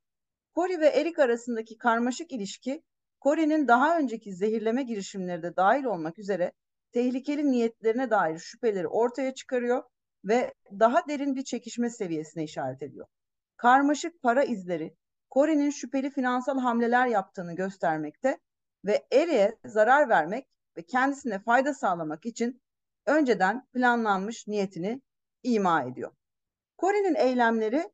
[0.55, 2.83] Cory ve Eric arasındaki karmaşık ilişki
[3.23, 6.53] Cory'nin daha önceki zehirleme girişimleri de dahil olmak üzere
[6.93, 9.83] tehlikeli niyetlerine dair şüpheleri ortaya çıkarıyor
[10.25, 13.07] ve daha derin bir çekişme seviyesine işaret ediyor.
[13.57, 14.97] Karmaşık para izleri
[15.35, 18.39] Cory'nin şüpheli finansal hamleler yaptığını göstermekte
[18.85, 20.47] ve Eric'e zarar vermek
[20.77, 22.63] ve kendisine fayda sağlamak için
[23.07, 25.03] önceden planlanmış niyetini
[25.47, 26.13] ima ediyor.
[26.79, 27.91] Cory'nin eylemleri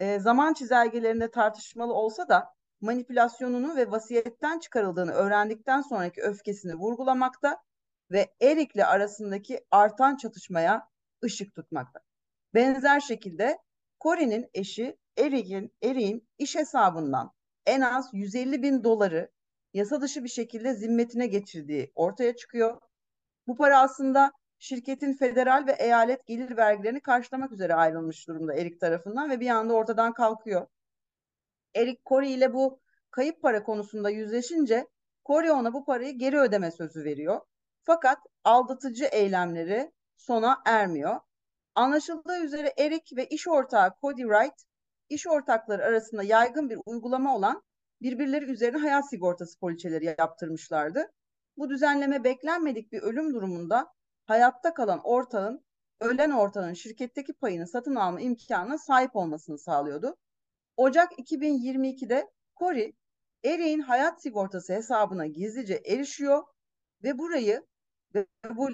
[0.00, 7.62] e, zaman çizelgelerinde tartışmalı olsa da manipülasyonunu ve vasiyetten çıkarıldığını öğrendikten sonraki öfkesini vurgulamakta
[8.10, 10.88] ve Erik'le arasındaki artan çatışmaya
[11.24, 12.00] ışık tutmakta.
[12.54, 13.58] Benzer şekilde
[14.00, 17.32] Cory'nin eşi Erik'in Erik'in iş hesabından
[17.66, 19.30] en az 150 bin doları
[19.74, 22.80] yasa dışı bir şekilde zimmetine geçirdiği ortaya çıkıyor.
[23.46, 29.30] Bu para aslında şirketin federal ve eyalet gelir vergilerini karşılamak üzere ayrılmış durumda Erik tarafından
[29.30, 30.66] ve bir anda ortadan kalkıyor.
[31.74, 34.86] Erik Corey ile bu kayıp para konusunda yüzleşince
[35.26, 37.40] Corey ona bu parayı geri ödeme sözü veriyor.
[37.82, 41.20] Fakat aldatıcı eylemleri sona ermiyor.
[41.74, 44.62] Anlaşıldığı üzere Erik ve iş ortağı Cody Wright,
[45.08, 47.62] iş ortakları arasında yaygın bir uygulama olan
[48.02, 51.12] birbirleri üzerine hayat sigortası poliçeleri yaptırmışlardı.
[51.56, 53.92] Bu düzenleme beklenmedik bir ölüm durumunda
[54.26, 55.64] hayatta kalan ortağın
[56.00, 60.16] ölen ortağın şirketteki payını satın alma imkanına sahip olmasını sağlıyordu.
[60.76, 62.92] Ocak 2022'de Cory,
[63.44, 66.42] Erik'in hayat sigortası hesabına gizlice erişiyor
[67.02, 67.66] ve burayı
[68.14, 68.68] ve bu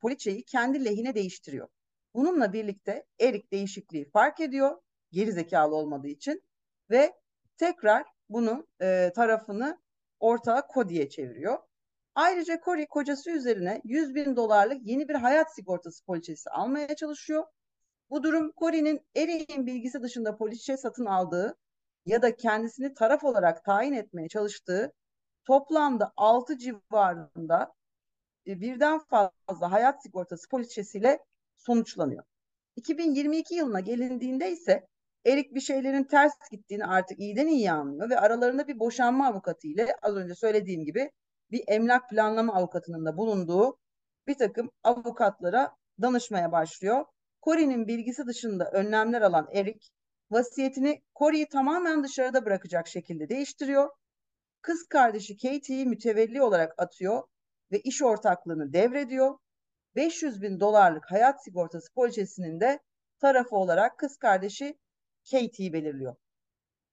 [0.00, 1.68] poliçeyi kendi lehine değiştiriyor.
[2.14, 4.82] Bununla birlikte Erik değişikliği fark ediyor,
[5.12, 6.42] geri zekalı olmadığı için
[6.90, 7.12] ve
[7.56, 9.82] tekrar bunun e, tarafını
[10.20, 11.58] ortağı Cody'ye çeviriyor.
[12.20, 17.44] Ayrıca Cory kocası üzerine 100 bin dolarlık yeni bir hayat sigortası poliçesi almaya çalışıyor.
[18.10, 21.56] Bu durum Cory'nin Erik'in bilgisi dışında poliçe satın aldığı
[22.06, 24.92] ya da kendisini taraf olarak tayin etmeye çalıştığı
[25.44, 27.72] toplamda 6 civarında
[28.46, 31.18] e, birden fazla hayat sigortası poliçesiyle
[31.56, 32.24] sonuçlanıyor.
[32.76, 34.86] 2022 yılına gelindiğinde ise
[35.26, 39.96] Erik bir şeylerin ters gittiğini artık iyiden iyi anlıyor ve aralarında bir boşanma avukatı ile
[40.02, 41.10] az önce söylediğim gibi
[41.50, 43.78] bir emlak planlama avukatının da bulunduğu
[44.26, 47.04] bir takım avukatlara danışmaya başlıyor.
[47.42, 49.88] Cory'nin bilgisi dışında önlemler alan Eric,
[50.30, 53.90] vasiyetini Cory'i tamamen dışarıda bırakacak şekilde değiştiriyor.
[54.62, 57.22] Kız kardeşi Katie'yi mütevelli olarak atıyor
[57.72, 59.38] ve iş ortaklığını devrediyor.
[59.96, 62.78] 500 bin dolarlık hayat sigortası poliçesinin de
[63.20, 64.78] tarafı olarak kız kardeşi
[65.30, 66.16] Katie'yi belirliyor.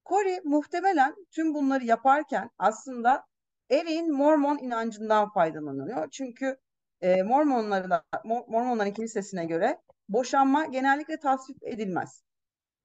[0.08, 3.24] Cory muhtemelen tüm bunları yaparken aslında
[3.70, 6.10] Erik'in Mormon inancından faydalanıyor.
[6.10, 6.58] Çünkü
[7.00, 7.92] e, Mormonların,
[8.24, 9.78] Mormonların kilisesine göre
[10.08, 12.22] boşanma genellikle tasvip edilmez.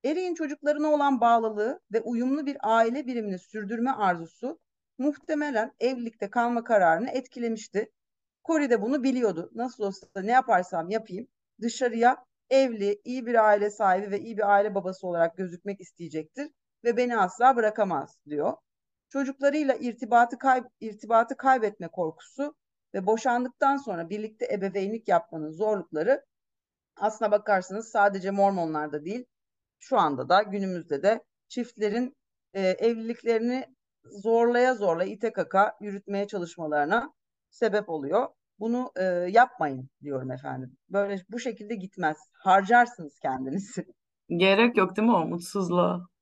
[0.04, 4.60] Erik'in çocuklarına olan bağlılığı ve uyumlu bir aile birimini sürdürme arzusu
[4.98, 7.92] muhtemelen evlilikte kalma kararını etkilemişti.
[8.46, 9.52] Corey de bunu biliyordu.
[9.56, 11.28] Nasıl olsa ne yaparsam yapayım
[11.62, 16.50] dışarıya evli, iyi bir aile sahibi ve iyi bir aile babası olarak gözükmek isteyecektir
[16.84, 18.54] ve beni asla bırakamaz diyor.
[19.14, 22.56] Çocuklarıyla irtibatı kay irtibatı kaybetme korkusu
[22.94, 26.26] ve boşandıktan sonra birlikte ebeveynlik yapmanın zorlukları
[26.96, 29.26] aslına bakarsanız sadece Mormonlarda değil,
[29.80, 32.18] şu anda da günümüzde de çiftlerin
[32.54, 33.66] e, evliliklerini
[34.04, 37.14] zorlaya zorla ite kaka yürütmeye çalışmalarına
[37.50, 38.28] sebep oluyor.
[38.60, 40.78] Bunu e, yapmayın diyorum efendim.
[40.90, 42.18] Böyle bu şekilde gitmez.
[42.34, 43.86] Harcarsınız kendinizi.
[44.30, 46.13] Gerek yok değil mi o mutsuzluğa?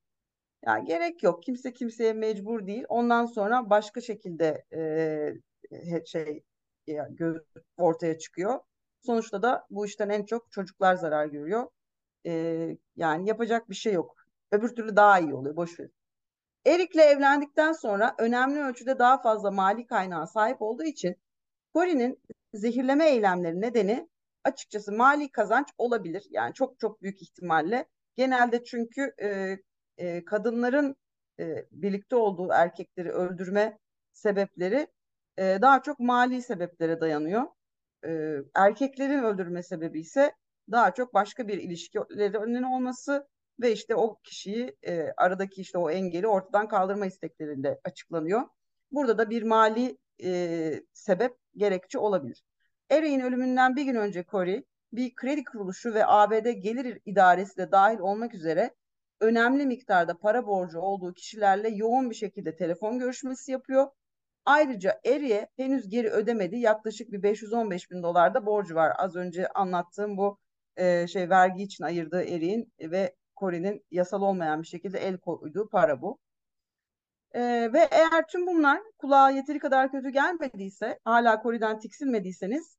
[0.65, 1.43] Yani gerek yok.
[1.43, 2.85] Kimse kimseye mecbur değil.
[2.89, 6.43] Ondan sonra başka şekilde e, şey
[7.77, 8.59] ortaya çıkıyor.
[9.05, 11.67] Sonuçta da bu işten en çok çocuklar zarar görüyor.
[12.25, 12.31] E,
[12.95, 14.15] yani yapacak bir şey yok.
[14.51, 15.55] Öbür türlü daha iyi oluyor.
[15.55, 15.89] Boş ver.
[16.65, 21.15] Erik'le evlendikten sonra önemli ölçüde daha fazla mali kaynağa sahip olduğu için
[21.73, 22.19] Cory'nin
[22.53, 24.09] zehirleme eylemleri nedeni
[24.43, 26.27] açıkçası mali kazanç olabilir.
[26.29, 27.85] Yani çok çok büyük ihtimalle.
[28.15, 29.57] Genelde çünkü e,
[30.01, 30.95] e, kadınların
[31.39, 33.79] e, birlikte olduğu erkekleri öldürme
[34.13, 34.87] sebepleri
[35.37, 37.43] e, daha çok mali sebeplere dayanıyor.
[38.05, 40.35] E, erkeklerin öldürme sebebi ise
[40.71, 43.27] daha çok başka bir ilişkilerinin olması
[43.61, 48.41] ve işte o kişiyi e, aradaki işte o engeli ortadan kaldırma isteklerinde açıklanıyor.
[48.91, 52.43] Burada da bir mali e, sebep gerekçe olabilir.
[52.89, 57.99] Eray'in ölümünden bir gün önce Corey bir kredi kuruluşu ve ABD Gelir İdaresi de dahil
[57.99, 58.75] olmak üzere
[59.21, 63.87] önemli miktarda para borcu olduğu kişilerle yoğun bir şekilde telefon görüşmesi yapıyor.
[64.45, 66.57] Ayrıca Eri'ye henüz geri ödemedi.
[66.57, 68.93] Yaklaşık bir 515 bin dolar da borcu var.
[68.97, 70.37] Az önce anlattığım bu
[70.77, 76.01] e, şey vergi için ayırdığı Eri'nin ve Kore'nin yasal olmayan bir şekilde el koyduğu para
[76.01, 76.19] bu.
[77.33, 77.41] E,
[77.73, 82.77] ve eğer tüm bunlar kulağa yeteri kadar kötü gelmediyse, hala Kore'den tiksinmediyseniz,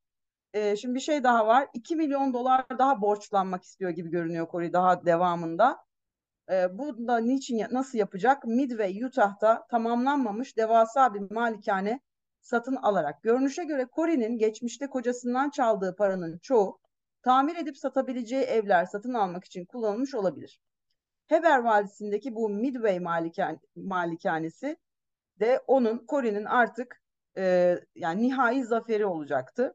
[0.54, 1.68] e, şimdi bir şey daha var.
[1.74, 5.78] 2 milyon dolar daha borçlanmak istiyor gibi görünüyor Kore daha devamında.
[6.50, 8.44] E, bu da niçin nasıl yapacak?
[8.44, 12.00] Midway, Utah'ta tamamlanmamış devasa bir malikane
[12.40, 13.22] satın alarak.
[13.22, 16.80] Görünüşe göre Cory'nin geçmişte kocasından çaldığı paranın çoğu
[17.22, 20.60] tamir edip satabileceği evler satın almak için kullanılmış olabilir.
[21.26, 24.76] Heber Vadisi'ndeki bu Midway malikan malikanesi
[25.40, 27.02] de onun Cory'nin artık
[27.36, 29.74] e, yani nihai zaferi olacaktı.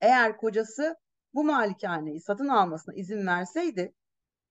[0.00, 0.96] Eğer kocası
[1.34, 3.94] bu malikaneyi satın almasına izin verseydi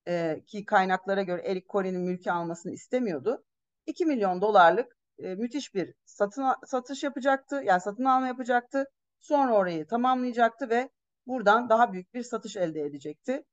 [0.07, 3.43] e, ki kaynaklara göre Eric Cory'nin mülkü almasını istemiyordu.
[3.85, 7.61] 2 milyon dolarlık e, müthiş bir satın satış yapacaktı.
[7.65, 8.85] Yani satın alma yapacaktı.
[9.19, 10.89] Sonra orayı tamamlayacaktı ve
[11.27, 13.43] buradan daha büyük bir satış elde edecekti.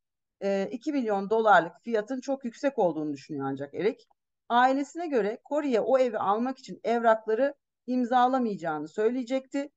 [0.42, 4.04] E, 2 milyon dolarlık fiyatın çok yüksek olduğunu düşünüyor ancak Eric.
[4.48, 7.54] Ailesine göre Corey'e o evi almak için evrakları
[7.86, 9.70] imzalamayacağını söyleyecekti.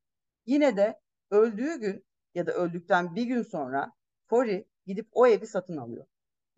[0.46, 1.00] Yine de
[1.32, 3.92] öldüğü gün ya da öldükten bir gün sonra
[4.30, 6.06] Corey gidip o evi satın alıyor.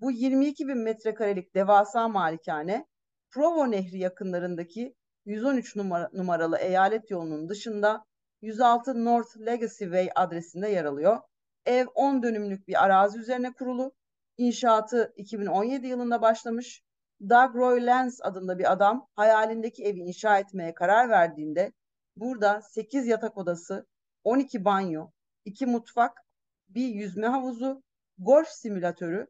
[0.01, 2.85] Bu 22 bin metrekarelik devasa malikane
[3.29, 8.05] Provo Nehri yakınlarındaki 113 numara, numaralı eyalet yolunun dışında
[8.41, 11.19] 106 North Legacy Way adresinde yer alıyor.
[11.65, 13.91] Ev 10 dönümlük bir arazi üzerine kurulu.
[14.37, 16.83] İnşaatı 2017 yılında başlamış.
[17.21, 21.71] Doug Roy Lance adında bir adam hayalindeki evi inşa etmeye karar verdiğinde
[22.15, 23.87] burada 8 yatak odası,
[24.23, 25.09] 12 banyo,
[25.45, 26.21] 2 mutfak,
[26.69, 27.83] bir yüzme havuzu,
[28.17, 29.27] golf simülatörü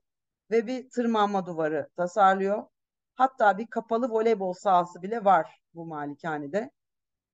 [0.52, 2.64] ve bir tırmanma duvarı tasarlıyor.
[3.16, 6.72] Hatta bir kapalı voleybol sahası bile var bu malikanede.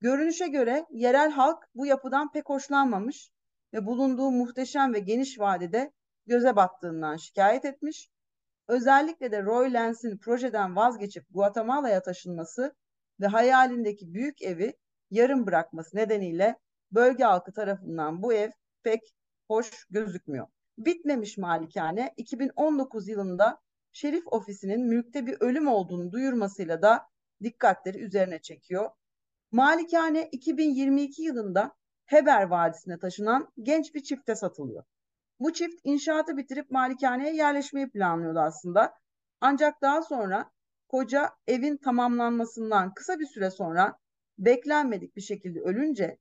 [0.00, 3.30] Görünüşe göre yerel halk bu yapıdan pek hoşlanmamış
[3.74, 5.92] ve bulunduğu muhteşem ve geniş vadede
[6.26, 8.08] göze battığından şikayet etmiş.
[8.68, 12.74] Özellikle de Roy Lence'in projeden vazgeçip Guatemala'ya taşınması
[13.20, 14.76] ve hayalindeki büyük evi
[15.10, 16.56] yarım bırakması nedeniyle
[16.92, 18.50] bölge halkı tarafından bu ev
[18.82, 19.00] pek
[19.48, 20.46] hoş gözükmüyor.
[20.78, 23.60] Bitmemiş malikane 2019 yılında
[23.92, 27.08] şerif ofisinin mülkte bir ölüm olduğunu duyurmasıyla da
[27.42, 28.90] dikkatleri üzerine çekiyor.
[29.52, 34.84] Malikane 2022 yılında Heber Vadisi'ne taşınan genç bir çifte satılıyor.
[35.40, 38.94] Bu çift inşaatı bitirip malikaneye yerleşmeyi planlıyordu aslında.
[39.40, 40.50] Ancak daha sonra
[40.88, 43.98] koca evin tamamlanmasından kısa bir süre sonra
[44.38, 46.18] beklenmedik bir şekilde ölünce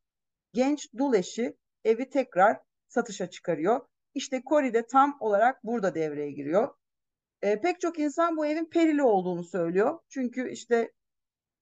[0.54, 3.82] genç dul eşi evi tekrar satışa çıkarıyor.
[4.16, 6.76] İşte Kori de tam olarak burada devreye giriyor.
[7.42, 10.00] E, pek çok insan bu evin perili olduğunu söylüyor.
[10.10, 10.92] Çünkü işte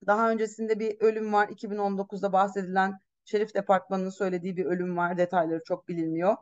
[0.07, 1.47] daha öncesinde bir ölüm var.
[1.47, 5.17] 2019'da bahsedilen Şerif Departmanı'nın söylediği bir ölüm var.
[5.17, 6.35] Detayları çok bilinmiyor.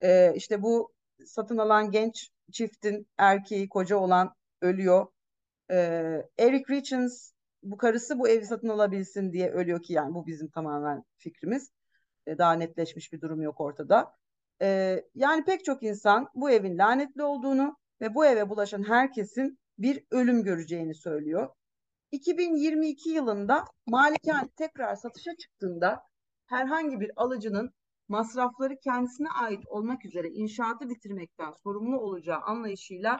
[0.00, 0.92] E, işte bu
[1.26, 5.06] satın alan genç çiftin erkeği, koca olan ölüyor.
[5.70, 5.76] E,
[6.38, 11.04] Eric Richens bu karısı bu evi satın alabilsin diye ölüyor ki yani bu bizim tamamen
[11.18, 11.70] fikrimiz.
[12.26, 14.16] E, daha netleşmiş bir durum yok ortada.
[14.62, 20.04] Ee, yani pek çok insan bu evin lanetli olduğunu ve bu eve bulaşan herkesin bir
[20.10, 21.48] ölüm göreceğini söylüyor.
[22.12, 26.02] 2022 yılında Malikane tekrar satışa çıktığında
[26.46, 27.70] herhangi bir alıcının
[28.08, 33.18] masrafları kendisine ait olmak üzere inşaatı bitirmekten sorumlu olacağı anlayışıyla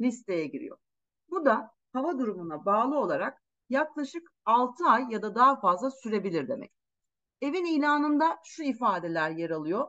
[0.00, 0.76] listeye giriyor.
[1.30, 6.72] Bu da hava durumuna bağlı olarak yaklaşık 6 ay ya da daha fazla sürebilir demek.
[7.42, 9.88] Evin ilanında şu ifadeler yer alıyor.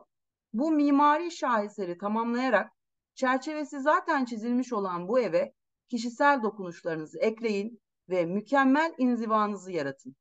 [0.52, 2.72] Bu mimari şaheseri tamamlayarak
[3.14, 5.52] çerçevesi zaten çizilmiş olan bu eve
[5.88, 10.16] kişisel dokunuşlarınızı ekleyin ve mükemmel inzivanızı yaratın.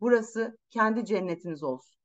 [0.00, 1.96] Burası kendi cennetiniz olsun.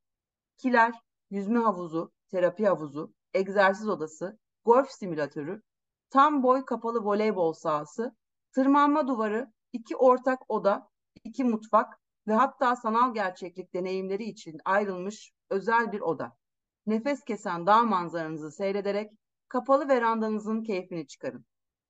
[0.58, 0.94] Kiler,
[1.30, 5.62] yüzme havuzu, terapi havuzu, egzersiz odası, golf simülatörü,
[6.10, 8.16] tam boy kapalı voleybol sahası,
[8.52, 10.90] tırmanma duvarı, iki ortak oda,
[11.24, 16.38] iki mutfak ve hatta sanal gerçeklik deneyimleri için ayrılmış özel bir oda.
[16.88, 19.12] Nefes kesen dağ manzaranızı seyrederek
[19.48, 21.46] kapalı verandanızın keyfini çıkarın.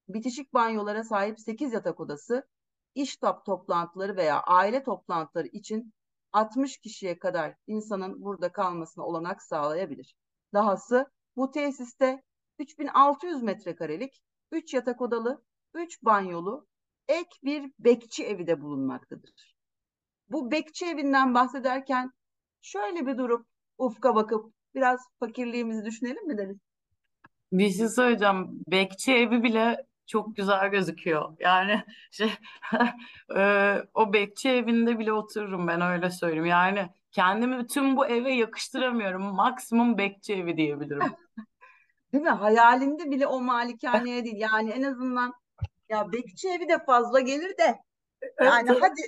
[0.07, 2.47] Bitişik banyolara sahip 8 yatak odası,
[2.95, 5.93] iş top toplantıları veya aile toplantıları için
[6.33, 10.15] 60 kişiye kadar insanın burada kalmasına olanak sağlayabilir.
[10.53, 12.23] Dahası bu tesiste
[12.59, 16.67] 3600 metrekarelik 3 yatak odalı, 3 banyolu
[17.07, 19.55] ek bir bekçi evi de bulunmaktadır.
[20.29, 22.11] Bu bekçi evinden bahsederken
[22.61, 26.57] şöyle bir durup ufka bakıp biraz fakirliğimizi düşünelim mi Deniz?
[27.51, 28.63] Bir şey söyleyeceğim.
[28.67, 31.33] Bekçi evi bile çok güzel gözüküyor.
[31.39, 32.33] Yani şey
[33.35, 36.45] e, o bekçi evinde bile otururum ben öyle söyleyeyim.
[36.45, 39.35] Yani kendimi bütün bu eve yakıştıramıyorum.
[39.35, 41.01] Maksimum bekçi evi diyebilirim.
[42.13, 42.29] Değil mi?
[42.29, 44.37] Hayalinde bile o malikaneye değil.
[44.37, 45.33] Yani en azından
[45.89, 47.79] ya bekçi evi de fazla gelir de
[48.41, 49.01] yani hadi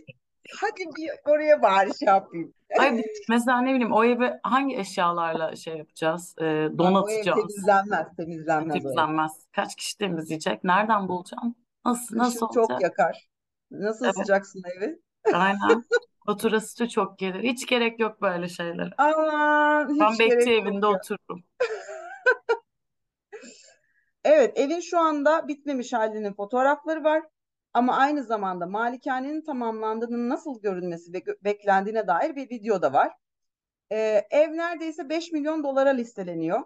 [0.61, 2.53] hadi bir oraya bari şey yapayım.
[2.77, 6.35] Ay, mesela ne bileyim o evi hangi eşyalarla şey yapacağız?
[6.37, 7.39] E, O ev donatacağız.
[7.39, 8.81] temizlenmez, temizlenmez o ev.
[8.81, 9.31] Temizlenmez.
[9.51, 10.63] Kaç kişi temizleyecek?
[10.63, 11.55] Nereden bulacağım?
[11.85, 12.81] Nasıl nasıl Kışın çok olacak?
[12.81, 13.29] yakar.
[13.71, 14.13] Nasıl Evet.
[14.15, 15.01] ısıtacaksın evi?
[15.33, 15.85] Aynen.
[16.25, 17.43] Faturası da çok gelir.
[17.43, 18.89] Hiç gerek yok böyle şeylere.
[18.97, 20.91] Aman Ben hiç bekçi gerek yok evinde ya.
[20.91, 21.43] otururum.
[24.23, 27.23] Evet, evin şu anda bitmemiş halinin fotoğrafları var.
[27.73, 33.13] Ama aynı zamanda malikanenin tamamlandığının nasıl görünmesi gö- beklendiğine dair bir video da var.
[33.91, 36.59] Ee, ev neredeyse 5 milyon dolara listeleniyor.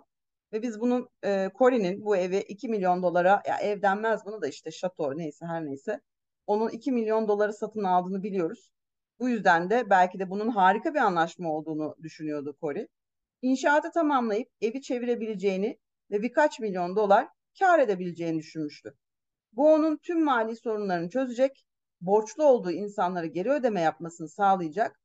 [0.54, 4.48] Ve biz bunun e, Cory'nin bu evi 2 milyon dolara, ya ev denmez bunu da
[4.48, 6.02] işte şato neyse her neyse.
[6.48, 8.72] Onun 2 milyon doları satın aldığını biliyoruz.
[9.20, 12.88] Bu yüzden de belki de bunun harika bir anlaşma olduğunu düşünüyordu Cory.
[13.42, 15.80] İnşaatı tamamlayıp evi çevirebileceğini
[16.12, 17.28] ve birkaç milyon dolar
[17.60, 18.98] kar edebileceğini düşünmüştü.
[19.56, 21.66] Bu onun tüm mali sorunlarını çözecek,
[22.02, 25.00] borçlu olduğu insanlara geri ödeme yapmasını sağlayacak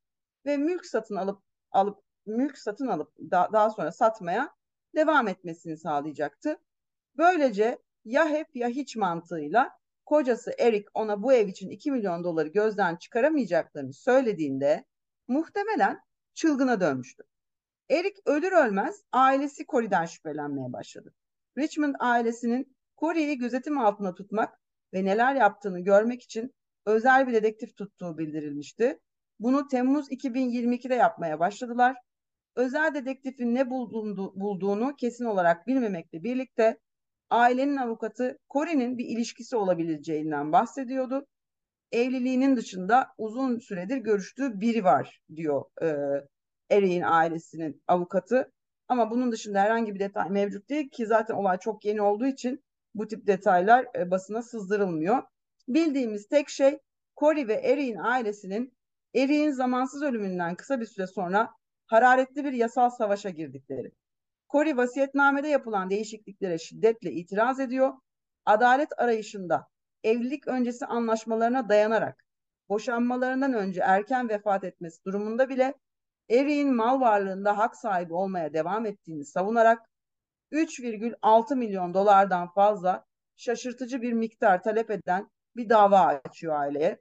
[0.47, 4.55] ve mülk satın alıp alıp mülk satın alıp da, daha sonra satmaya
[4.95, 6.59] devam etmesini sağlayacaktı.
[7.17, 9.71] Böylece ya hep ya hiç mantığıyla
[10.07, 14.85] kocası Eric ona bu ev için 2 milyon doları gözden çıkaramayacaklarını söylediğinde
[15.29, 16.01] muhtemelen
[16.35, 17.23] çılgına dönmüştü.
[17.91, 21.15] Eric ölür ölmez ailesi Cory'den şüphelenmeye başladı.
[21.59, 24.61] Richmond ailesinin Cory'yi gözetim altında tutmak
[24.95, 26.55] ve neler yaptığını görmek için
[26.87, 28.99] özel bir dedektif tuttuğu bildirilmişti.
[29.41, 31.97] Bunu Temmuz 2022'de yapmaya başladılar.
[32.57, 36.79] Özel dedektifin ne bulduğunu, bulduğunu kesin olarak bilmemekle birlikte
[37.31, 41.27] ailenin avukatı Cory'nin bir ilişkisi olabileceğinden bahsediyordu.
[41.93, 45.97] Evliliğinin dışında uzun süredir görüştüğü biri var diyor e,
[46.71, 48.53] Eric'in ailesinin avukatı.
[48.89, 52.65] Ama bunun dışında herhangi bir detay mevcut değil ki zaten olay çok yeni olduğu için
[52.95, 55.23] bu tip detaylar e, basına sızdırılmıyor.
[55.69, 56.79] Bildiğimiz tek şey
[57.17, 58.79] Cory ve Eric'in ailesinin
[59.15, 61.51] Eric'in zamansız ölümünden kısa bir süre sonra
[61.87, 63.93] hararetli bir yasal savaşa girdikleri.
[64.53, 67.93] Cory vasiyetnamede yapılan değişikliklere şiddetle itiraz ediyor.
[68.45, 69.67] Adalet arayışında
[70.05, 72.25] evlilik öncesi anlaşmalarına dayanarak
[72.69, 75.75] boşanmalarından önce erken vefat etmesi durumunda bile
[76.31, 79.91] Eric'in mal varlığında hak sahibi olmaya devam ettiğini savunarak
[80.53, 87.01] 3,6 milyon dolardan fazla şaşırtıcı bir miktar talep eden bir dava açıyor aileye.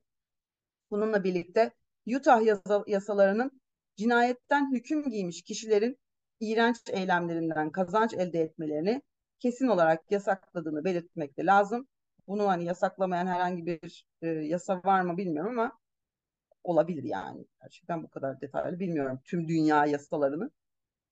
[0.92, 1.72] Bununla birlikte
[2.16, 3.62] Utah yasa, yasalarının
[3.96, 5.98] cinayetten hüküm giymiş kişilerin
[6.40, 9.02] iğrenç eylemlerinden kazanç elde etmelerini
[9.40, 11.88] kesin olarak yasakladığını belirtmek de lazım.
[12.28, 15.80] Bunu hani yasaklamayan herhangi bir e, yasa var mı bilmiyorum ama
[16.64, 17.46] olabilir yani.
[17.62, 20.52] Gerçekten bu kadar detaylı bilmiyorum tüm dünya yasalarını.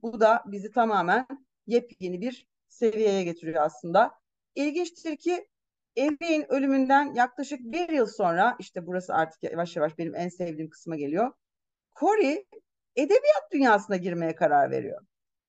[0.02, 1.28] Bu da bizi tamamen
[1.68, 4.12] yepyeni bir seviyeye getiriyor aslında.
[4.56, 5.48] İlginçtir ki
[5.98, 10.96] Erik'in ölümünden yaklaşık bir yıl sonra işte burası artık yavaş yavaş benim en sevdiğim kısma
[10.96, 11.32] geliyor.
[12.00, 12.46] Cory
[12.96, 15.02] edebiyat dünyasına girmeye karar veriyor.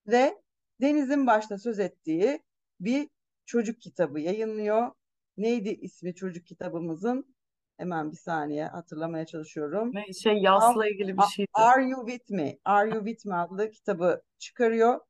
[0.07, 0.43] Ve
[0.81, 2.43] Deniz'in başta söz ettiği
[2.81, 3.09] bir
[3.47, 4.93] çocuk kitabı yayınlıyor.
[5.37, 7.37] Neydi ismi çocuk kitabımızın?
[7.77, 9.91] Hemen bir saniye hatırlamaya çalışıyorum.
[9.95, 11.49] Ne, şey yasla ilgili bir şeydi.
[11.53, 12.59] Are You With Me?
[12.65, 15.01] Are You With Me adlı kitabı çıkarıyor.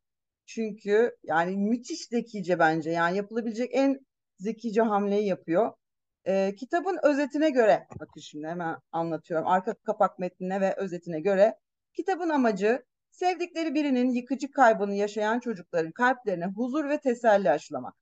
[0.47, 2.91] Çünkü yani müthiş zekice bence.
[2.91, 3.99] Yani yapılabilecek en
[4.39, 5.73] zekice hamleyi yapıyor.
[6.27, 9.47] Ee, kitabın özetine göre, bakın şimdi hemen anlatıyorum.
[9.47, 11.59] Arka kapak metnine ve özetine göre.
[11.97, 17.95] Kitabın amacı sevdikleri birinin yıkıcı kaybını yaşayan çocukların kalplerine huzur ve teselli aşılamak.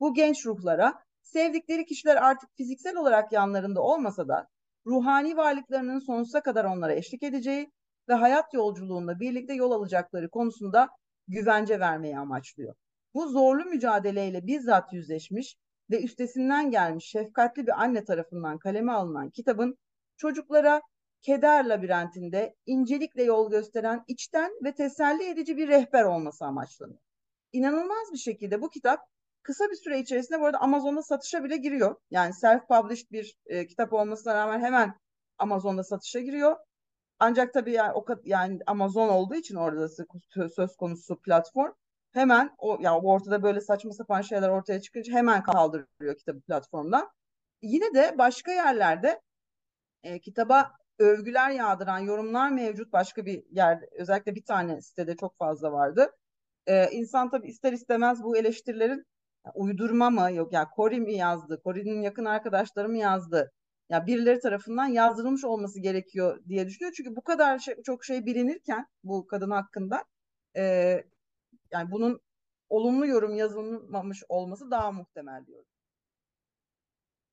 [0.00, 4.48] Bu genç ruhlara sevdikleri kişiler artık fiziksel olarak yanlarında olmasa da
[4.86, 7.72] ruhani varlıklarının sonsuza kadar onlara eşlik edeceği
[8.08, 10.88] ve hayat yolculuğunda birlikte yol alacakları konusunda
[11.28, 12.74] güvence vermeyi amaçlıyor.
[13.14, 15.56] Bu zorlu mücadeleyle bizzat yüzleşmiş
[15.90, 19.78] ve üstesinden gelmiş şefkatli bir anne tarafından kaleme alınan kitabın
[20.16, 20.82] çocuklara
[21.22, 27.00] keder labirentinde incelikle yol gösteren içten ve teselli edici bir rehber olması amaçlanıyor.
[27.52, 29.00] İnanılmaz bir şekilde bu kitap
[29.42, 31.96] kısa bir süre içerisinde bu arada Amazon'da satışa bile giriyor.
[32.10, 34.94] Yani self-published bir e, kitap olmasına rağmen hemen
[35.38, 36.56] Amazon'da satışa giriyor.
[37.20, 39.88] Ancak tabii yani o yani Amazon olduğu için orada
[40.48, 41.72] söz konusu platform
[42.12, 47.10] hemen o ya ortada böyle saçma sapan şeyler ortaya çıkınca hemen kaldırıyor kitabı platformdan.
[47.62, 49.20] Yine de başka yerlerde
[50.02, 52.92] e, kitaba övgüler yağdıran yorumlar mevcut.
[52.92, 56.10] Başka bir yer özellikle bir tane sitede çok fazla vardı.
[56.66, 59.04] E, insan tabii ister istemez bu eleştirilerin
[59.54, 63.52] uydurma mı yok ya yani Cory mi yazdı, Cory'nin yakın arkadaşları mı yazdı?
[63.90, 66.92] Ya birileri tarafından yazdırılmış olması gerekiyor diye düşünüyor.
[66.96, 70.04] Çünkü bu kadar şey, çok şey bilinirken bu kadın hakkında
[70.56, 70.62] e,
[71.72, 72.20] yani bunun
[72.68, 75.66] olumlu yorum yazılmamış olması daha muhtemel diyorum.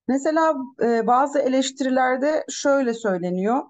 [0.07, 3.63] Mesela e, bazı eleştirilerde şöyle söyleniyor.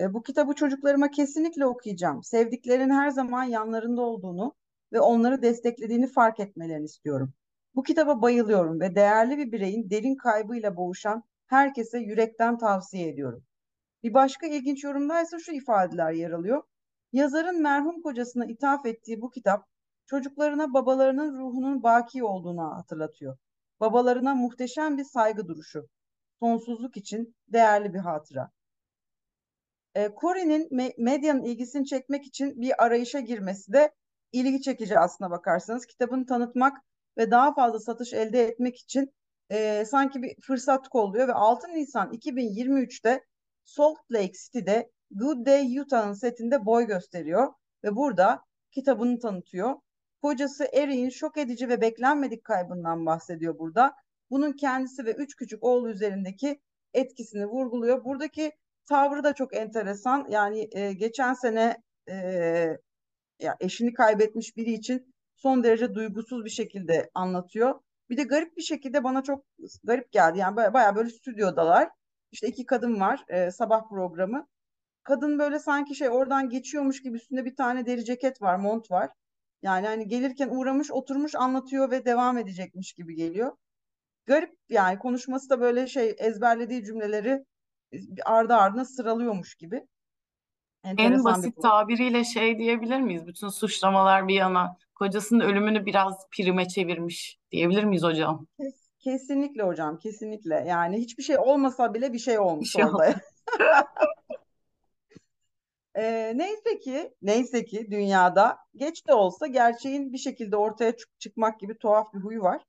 [0.00, 2.22] E, bu kitabı çocuklarıma kesinlikle okuyacağım.
[2.22, 4.54] Sevdiklerinin her zaman yanlarında olduğunu
[4.92, 7.32] ve onları desteklediğini fark etmelerini istiyorum.
[7.74, 13.44] Bu kitaba bayılıyorum ve değerli bir bireyin derin kaybıyla boğuşan herkese yürekten tavsiye ediyorum.
[14.02, 16.62] Bir başka ilginç yorumda ise şu ifadeler yer alıyor.
[17.12, 19.66] Yazarın merhum kocasına ithaf ettiği bu kitap
[20.06, 23.36] çocuklarına babalarının ruhunun baki olduğunu hatırlatıyor.
[23.80, 25.88] Babalarına muhteşem bir saygı duruşu.
[26.40, 28.50] Sonsuzluk için değerli bir hatıra.
[29.94, 33.94] E, Cory'nin me medyanın ilgisini çekmek için bir arayışa girmesi de
[34.32, 35.86] ilgi çekici aslına bakarsanız.
[35.86, 36.78] Kitabını tanıtmak
[37.18, 39.12] ve daha fazla satış elde etmek için
[39.50, 43.24] e, sanki bir fırsat kolluyor ve 6 Nisan 2023'te
[43.64, 47.52] Salt Lake City'de Good Day Utah'ın setinde boy gösteriyor
[47.84, 49.74] ve burada kitabını tanıtıyor.
[50.22, 53.94] Kocası Eric'in şok edici ve beklenmedik kaybından bahsediyor burada.
[54.30, 56.60] Bunun kendisi ve üç küçük oğlu üzerindeki
[56.94, 58.04] etkisini vurguluyor.
[58.04, 58.52] Buradaki
[58.88, 60.26] tavrı da çok enteresan.
[60.30, 61.76] Yani e, geçen sene
[62.08, 62.14] e,
[63.40, 67.80] ya eşini kaybetmiş biri için son derece duygusuz bir şekilde anlatıyor.
[68.10, 69.44] Bir de garip bir şekilde bana çok
[69.84, 70.38] garip geldi.
[70.38, 71.88] Yani baya, böyle stüdyodalar.
[72.30, 74.46] İşte iki kadın var e, sabah programı.
[75.02, 79.10] Kadın böyle sanki şey oradan geçiyormuş gibi üstünde bir tane deri ceket var, mont var.
[79.62, 83.56] Yani hani gelirken uğramış, oturmuş, anlatıyor ve devam edecekmiş gibi geliyor.
[84.26, 87.44] Garip yani konuşması da böyle şey ezberlediği cümleleri
[88.24, 89.86] ardı ardına sıralıyormuş gibi.
[90.84, 93.26] Enteresan en basit tabiriyle şey diyebilir miyiz?
[93.26, 98.46] Bütün suçlamalar bir yana kocasının ölümünü biraz prime çevirmiş diyebilir miyiz hocam?
[98.56, 100.64] Kes, kesinlikle hocam, kesinlikle.
[100.68, 103.14] Yani hiçbir şey olmasa bile bir şey olmuş bir şey orada.
[105.94, 111.60] E, neyse ki neyse ki dünyada geç de olsa gerçeğin bir şekilde ortaya çık çıkmak
[111.60, 112.62] gibi tuhaf bir huyu var.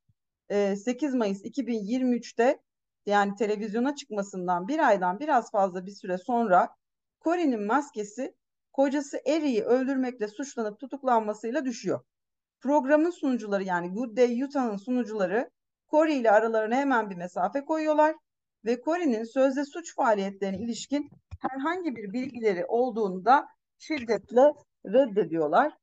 [0.49, 2.61] E, 8 Mayıs 2023'te
[3.05, 6.69] yani televizyona çıkmasından bir aydan biraz fazla bir süre sonra
[7.23, 8.36] Cory'nin maskesi
[8.73, 12.01] kocası Eric'i öldürmekle suçlanıp tutuklanmasıyla düşüyor.
[12.62, 15.49] Programın sunucuları yani Good Day Utah'ın sunucuları
[15.91, 18.16] Corey ile aralarına hemen bir mesafe koyuyorlar
[18.66, 21.09] ve Corey'nin sözde suç faaliyetlerine ilişkin
[21.39, 23.47] herhangi bir bilgileri olduğunu da
[23.78, 24.53] şiddetle
[24.86, 25.74] reddediyorlar.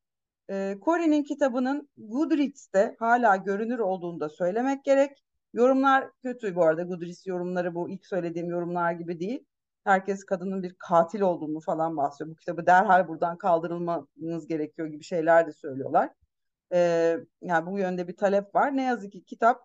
[0.50, 5.10] E, Corey'nin kitabının Goodreads'te hala görünür olduğunu da söylemek gerek.
[5.52, 6.82] Yorumlar kötü bu arada.
[6.82, 9.44] Goodreads yorumları bu ilk söylediğim yorumlar gibi değil.
[9.84, 12.30] Herkes kadının bir katil olduğunu falan bahsediyor.
[12.30, 16.10] Bu kitabı derhal buradan kaldırılmanız gerekiyor gibi şeyler de söylüyorlar.
[16.72, 18.76] Ee, yani bu yönde bir talep var.
[18.76, 19.64] Ne yazık ki kitap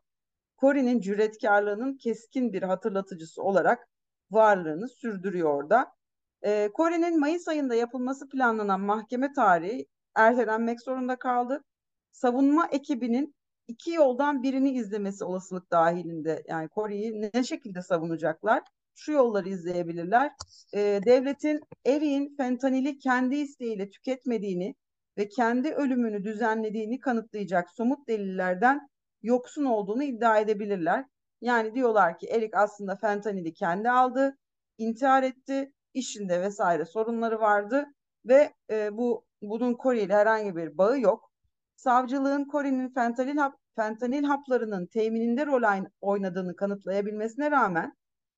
[0.61, 3.87] Cory'nin cüretkarlığının keskin bir hatırlatıcısı olarak
[4.31, 5.93] varlığını sürdürüyor orada.
[6.41, 9.85] E, Kore'nin Mayıs ayında yapılması planlanan mahkeme tarihi
[10.15, 11.63] ertelenmek zorunda kaldı.
[12.11, 13.35] Savunma ekibinin
[13.67, 16.43] iki yoldan birini izlemesi olasılık dahilinde.
[16.47, 18.63] Yani Kore'yi ne şekilde savunacaklar?
[18.95, 20.31] Şu yolları izleyebilirler.
[20.73, 24.75] E, devletin Eri'nin fentanili kendi isteğiyle tüketmediğini
[25.17, 28.89] ve kendi ölümünü düzenlediğini kanıtlayacak somut delillerden
[29.21, 31.05] yoksun olduğunu iddia edebilirler.
[31.41, 34.37] Yani diyorlar ki Erik aslında fentanili kendi aldı,
[34.77, 37.85] intihar etti, işinde vesaire sorunları vardı
[38.25, 41.31] ve e, bu bunun Corey ile herhangi bir bağı yok.
[41.75, 47.93] Savcılığın Corey'nin fentanil, hap, fentanil haplarının temininde rol oynadığını kanıtlayabilmesine rağmen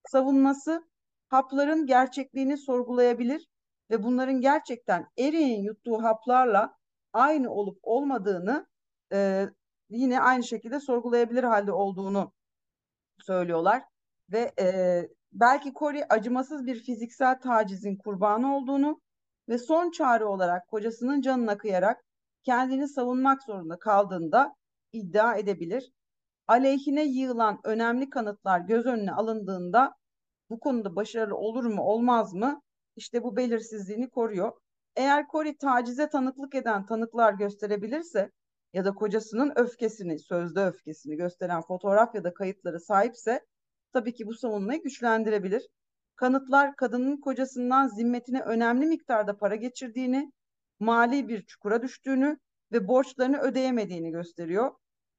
[0.08, 0.84] savunması
[1.30, 3.48] hapların gerçekliğini sorgulayabilir
[3.92, 6.76] ve bunların gerçekten Erik'in yuttuğu haplarla
[7.14, 8.68] aynı olup olmadığını
[9.14, 9.46] e,
[9.90, 12.34] yine aynı şekilde sorgulayabilir halde olduğunu
[13.20, 13.84] söylüyorlar.
[14.32, 15.02] Ve e,
[15.34, 19.02] belki Corey acımasız bir fiziksel tacizin kurbanı olduğunu
[19.50, 22.06] ve son çare olarak kocasının canına kıyarak
[22.44, 24.56] kendini savunmak zorunda kaldığında
[24.94, 25.92] iddia edebilir.
[26.48, 29.96] Aleyhine yığılan önemli kanıtlar göz önüne alındığında
[30.50, 32.62] bu konuda başarılı olur mu olmaz mı?
[32.96, 34.52] İşte bu belirsizliğini koruyor.
[34.96, 38.32] Eğer Corey tacize tanıklık eden tanıklar gösterebilirse
[38.74, 43.46] ya da kocasının öfkesini, sözde öfkesini gösteren fotoğraf ya da kayıtları sahipse
[43.94, 45.68] tabii ki bu savunmayı güçlendirebilir.
[46.16, 50.32] Kanıtlar kadının kocasından zimmetine önemli miktarda para geçirdiğini,
[50.80, 52.38] mali bir çukura düştüğünü
[52.72, 54.72] ve borçlarını ödeyemediğini gösteriyor.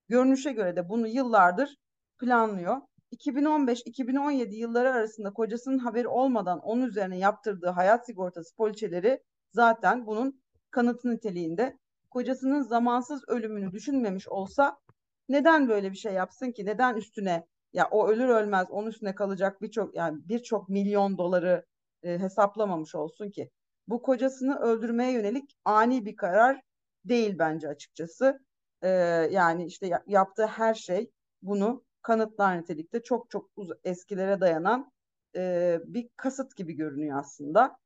[0.09, 1.77] Görünüşe göre de bunu yıllardır
[2.19, 2.81] planlıyor.
[3.13, 11.11] 2015-2017 yılları arasında kocasının haberi olmadan onun üzerine yaptırdığı hayat sigortası poliçeleri zaten bunun kanıtı
[11.11, 11.79] niteliğinde.
[12.11, 14.79] Kocasının zamansız ölümünü düşünmemiş olsa
[15.29, 16.67] neden böyle bir şey yapsın ki?
[16.67, 21.65] Neden üstüne ya o ölür ölmez onun üstüne kalacak birçok yani birçok milyon doları
[22.03, 23.51] e, hesaplamamış olsun ki?
[23.89, 26.61] Bu kocasını öldürmeye yönelik ani bir karar
[27.05, 28.41] değil bence açıkçası.
[28.83, 28.89] E,
[29.31, 31.11] yani işte yaptığı her şey
[31.43, 33.51] bunu kanıtlar nitelikte çok çok
[33.85, 34.93] eskilere dayanan
[35.37, 37.79] e, bir kasıt gibi görünüyor aslında.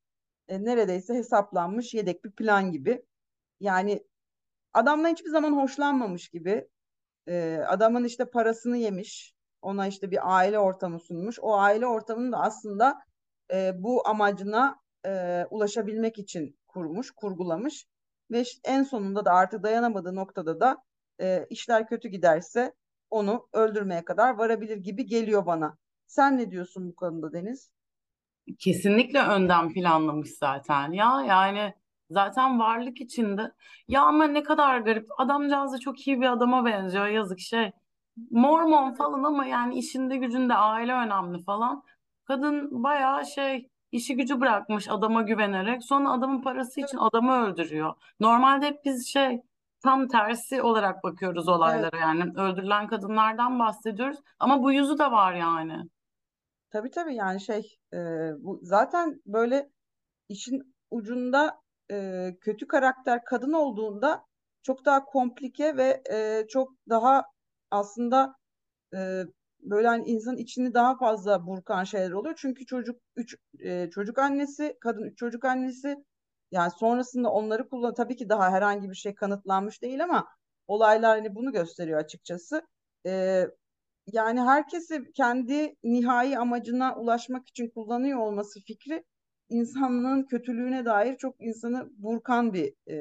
[0.49, 3.05] E, neredeyse hesaplanmış yedek bir plan gibi.
[3.61, 4.05] Yani
[4.73, 6.69] adamdan hiçbir zaman hoşlanmamış gibi.
[7.29, 9.35] E, adamın işte parasını yemiş.
[9.63, 11.39] Ona işte bir aile ortamı sunmuş.
[11.41, 12.99] O aile ortamını da aslında
[13.53, 17.87] e, bu amacına e, ulaşabilmek için kurmuş, kurgulamış.
[18.31, 20.77] Ve en sonunda da artık dayanamadığı noktada da
[21.21, 22.75] e, işler kötü giderse
[23.11, 25.79] onu öldürmeye kadar varabilir gibi geliyor bana.
[26.07, 27.71] Sen ne diyorsun bu konuda Deniz?
[28.59, 30.93] Kesinlikle önden planlamış zaten.
[30.93, 31.75] Ya yani
[32.11, 33.53] zaten varlık içinde.
[33.89, 35.09] Ya ama ne kadar garip.
[35.19, 37.07] Adamcağız da çok iyi bir adama benziyor.
[37.07, 37.73] Yazık şey.
[38.31, 41.83] Mormon falan ama yani işinde gücünde aile önemli falan.
[42.25, 45.85] Kadın bayağı şey işi gücü bırakmış adama güvenerek.
[45.85, 47.95] Sonra adamın parası için adamı öldürüyor.
[48.21, 49.43] Normalde hep biz şey
[49.83, 52.03] tam tersi olarak bakıyoruz olaylara Evet.
[52.03, 55.77] yani öldürülen kadınlardan bahsediyoruz ama bu yüzü de var yani.
[56.71, 57.99] Tabii tabii yani şey e,
[58.39, 59.71] bu zaten böyle
[60.29, 61.61] işin ucunda
[61.91, 64.25] e, kötü karakter kadın olduğunda
[64.63, 67.25] çok daha komplike ve e, çok daha
[67.71, 68.35] aslında
[68.95, 69.23] e,
[69.61, 72.35] böyle hani insanın içini daha fazla burkan şeyler oluyor.
[72.39, 75.97] Çünkü çocuk üç e, çocuk annesi, kadın üç çocuk annesi
[76.51, 80.29] yani sonrasında onları kullan tabii ki daha herhangi bir şey kanıtlanmış değil ama
[80.67, 82.63] olaylar hani bunu gösteriyor açıkçası.
[83.07, 83.45] E,
[84.07, 89.05] yani herkesi kendi nihai amacına ulaşmak için kullanıyor olması fikri
[89.49, 92.97] insanlığın kötülüğüne dair çok insanı burkan bir e,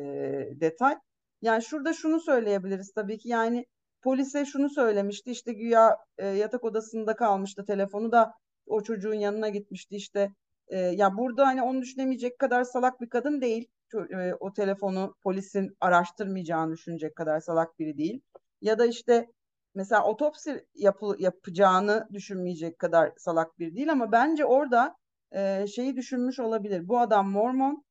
[0.61, 0.97] detay.
[1.41, 3.65] Yani şurada şunu söyleyebiliriz tabii ki yani
[4.01, 8.33] polise şunu söylemişti işte güya e, yatak odasında kalmıştı telefonu da
[8.67, 10.29] o çocuğun yanına gitmişti işte
[10.69, 13.67] e, ya burada hani onu düşünemeyecek kadar salak bir kadın değil
[14.11, 18.21] e, o telefonu polisin araştırmayacağını düşünecek kadar salak biri değil
[18.61, 19.27] ya da işte
[19.75, 24.95] mesela otopsi yapı, yapacağını düşünmeyecek kadar salak bir değil ama bence orada
[25.35, 26.87] e, şeyi düşünmüş olabilir.
[26.87, 27.83] Bu adam Mormon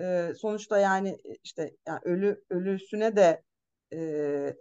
[0.00, 3.42] e, sonuçta yani e, işte yani ölü ölüsüne de
[3.92, 3.98] e,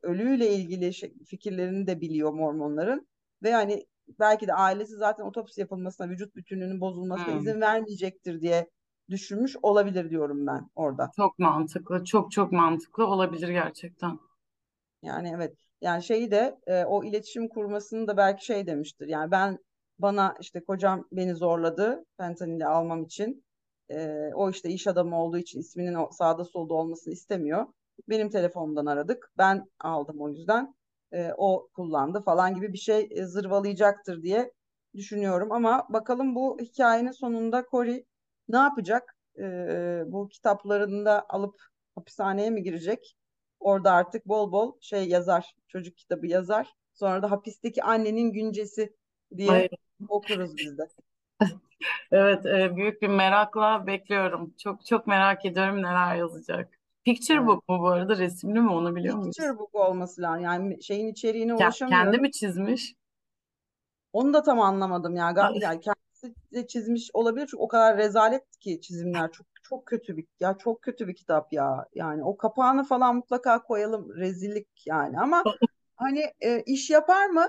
[0.04, 3.08] ölüyle ilgili şey, fikirlerini de biliyor Mormonların
[3.44, 3.86] ve yani
[4.20, 7.40] belki de ailesi zaten otopsi yapılmasına vücut bütünlüğünün bozulmasına Hmm.
[7.40, 8.70] izin vermeyecektir diye
[9.10, 11.12] düşünmüş olabilir diyorum ben orada.
[11.16, 14.20] Çok mantıklı, çok çok mantıklı olabilir gerçekten.
[15.04, 15.58] Yani evet.
[15.82, 19.08] Yani şeyi de e, o iletişim kurmasını da belki şey demiştir.
[19.08, 19.60] Yani ben
[20.00, 23.46] bana işte kocam beni zorladı fentanili almam için.
[23.92, 27.66] E, o işte iş adamı olduğu için isminin sağda solda olmasını istemiyor.
[28.10, 29.32] Benim telefonumdan aradık.
[29.38, 30.76] Ben aldım o yüzden.
[31.14, 34.52] E, o kullandı falan gibi bir şey e, zırvalayacaktır diye
[34.96, 35.52] düşünüyorum.
[35.52, 38.04] Ama bakalım bu hikayenin sonunda Cory
[38.50, 39.16] ne yapacak?
[39.40, 39.44] E,
[40.06, 41.56] bu kitaplarını alıp
[41.96, 43.16] hapishaneye mi girecek?
[43.60, 46.68] Orada artık bol bol şey yazar, çocuk kitabı yazar.
[46.94, 48.96] Sonra da hapisteki annenin güncesi
[49.38, 49.70] diye
[50.10, 50.88] okuruz biz de.
[52.12, 54.54] evet, e, büyük bir merakla bekliyorum.
[54.58, 56.81] Çok çok merak ediyorum neler yazacak.
[57.06, 59.36] Picture book mu bu arada resimli mi onu biliyor muyuz?
[59.36, 60.44] Picture book olması lazım.
[60.44, 62.06] Yani şeyin içeriğine ulaşamıyorum.
[62.06, 62.94] kendi mi çizmiş?
[64.14, 65.32] Onu da tam anlamadım ya.
[65.32, 69.86] Ga- Ay, Yani kendisi de çizmiş olabilir çünkü o kadar rezalet ki çizimler çok çok
[69.86, 71.86] kötü bir ya çok kötü bir kitap ya.
[71.96, 75.44] Yani o kapağını falan mutlaka koyalım rezillik yani ama
[75.96, 77.48] hani e, iş yapar mı?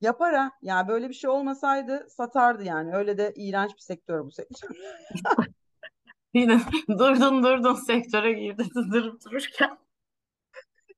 [0.00, 0.50] Yapar ha.
[0.62, 2.96] Yani böyle bir şey olmasaydı satardı yani.
[2.96, 4.68] Öyle de iğrenç bir sektör bu sektör.
[6.34, 9.78] Yine durdun durdun sektöre girdi durup dururken.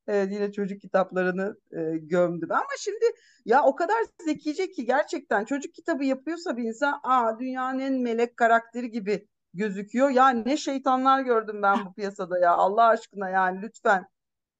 [0.06, 2.52] Evet yine çocuk kitaplarını e, gömdüm.
[2.52, 3.04] Ama şimdi
[3.44, 8.36] ya o kadar zekice ki gerçekten çocuk kitabı yapıyorsa bir insan aa dünyanın en melek
[8.36, 10.10] karakteri gibi gözüküyor.
[10.10, 14.06] Ya ne şeytanlar gördüm ben bu piyasada ya Allah aşkına yani lütfen.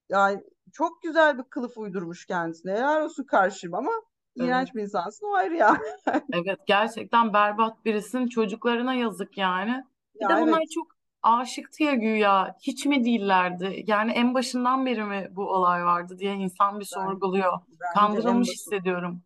[0.09, 2.73] Yani çok güzel bir kılıf uydurmuş kendisine.
[2.73, 3.93] Helal olsun karşıyım ama
[4.37, 4.49] Evet.
[4.49, 5.77] iğrenç bir insansın o ayrı ya.
[6.33, 8.27] Evet gerçekten berbat birisin.
[8.27, 9.85] Çocuklarına yazık yani.
[10.21, 10.87] Bir de Ya bunlar evet çok
[11.23, 12.57] aşıktı ya güya.
[12.61, 13.85] Hiç mi değillerdi?
[13.87, 17.61] Yani en başından beri mi bu olay vardı diye insan bir ben, sorguluyor.
[17.69, 19.23] bence en Kandırılmış başı hissediyorum.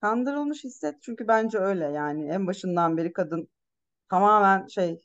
[0.00, 3.48] kandırılmış hisset çünkü bence öyle yani en başından beri kadın
[4.08, 5.00] tamamen şey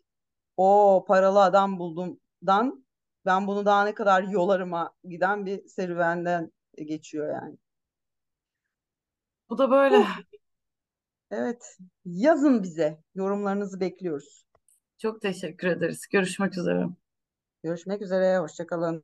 [0.57, 2.85] o paralı adam buldumdan
[3.25, 7.57] ben bunu daha ne kadar yolarıma giden bir serüvenden geçiyor yani.
[9.49, 9.97] Bu da böyle.
[9.97, 10.21] Huh,
[11.31, 11.77] evet.
[12.05, 13.03] Yazın bize.
[13.15, 14.46] Yorumlarınızı bekliyoruz.
[14.97, 16.07] Çok teşekkür ederiz.
[16.07, 16.87] Görüşmek üzere.
[17.63, 18.39] Görüşmek üzere.
[18.39, 19.03] Hoşça kalın.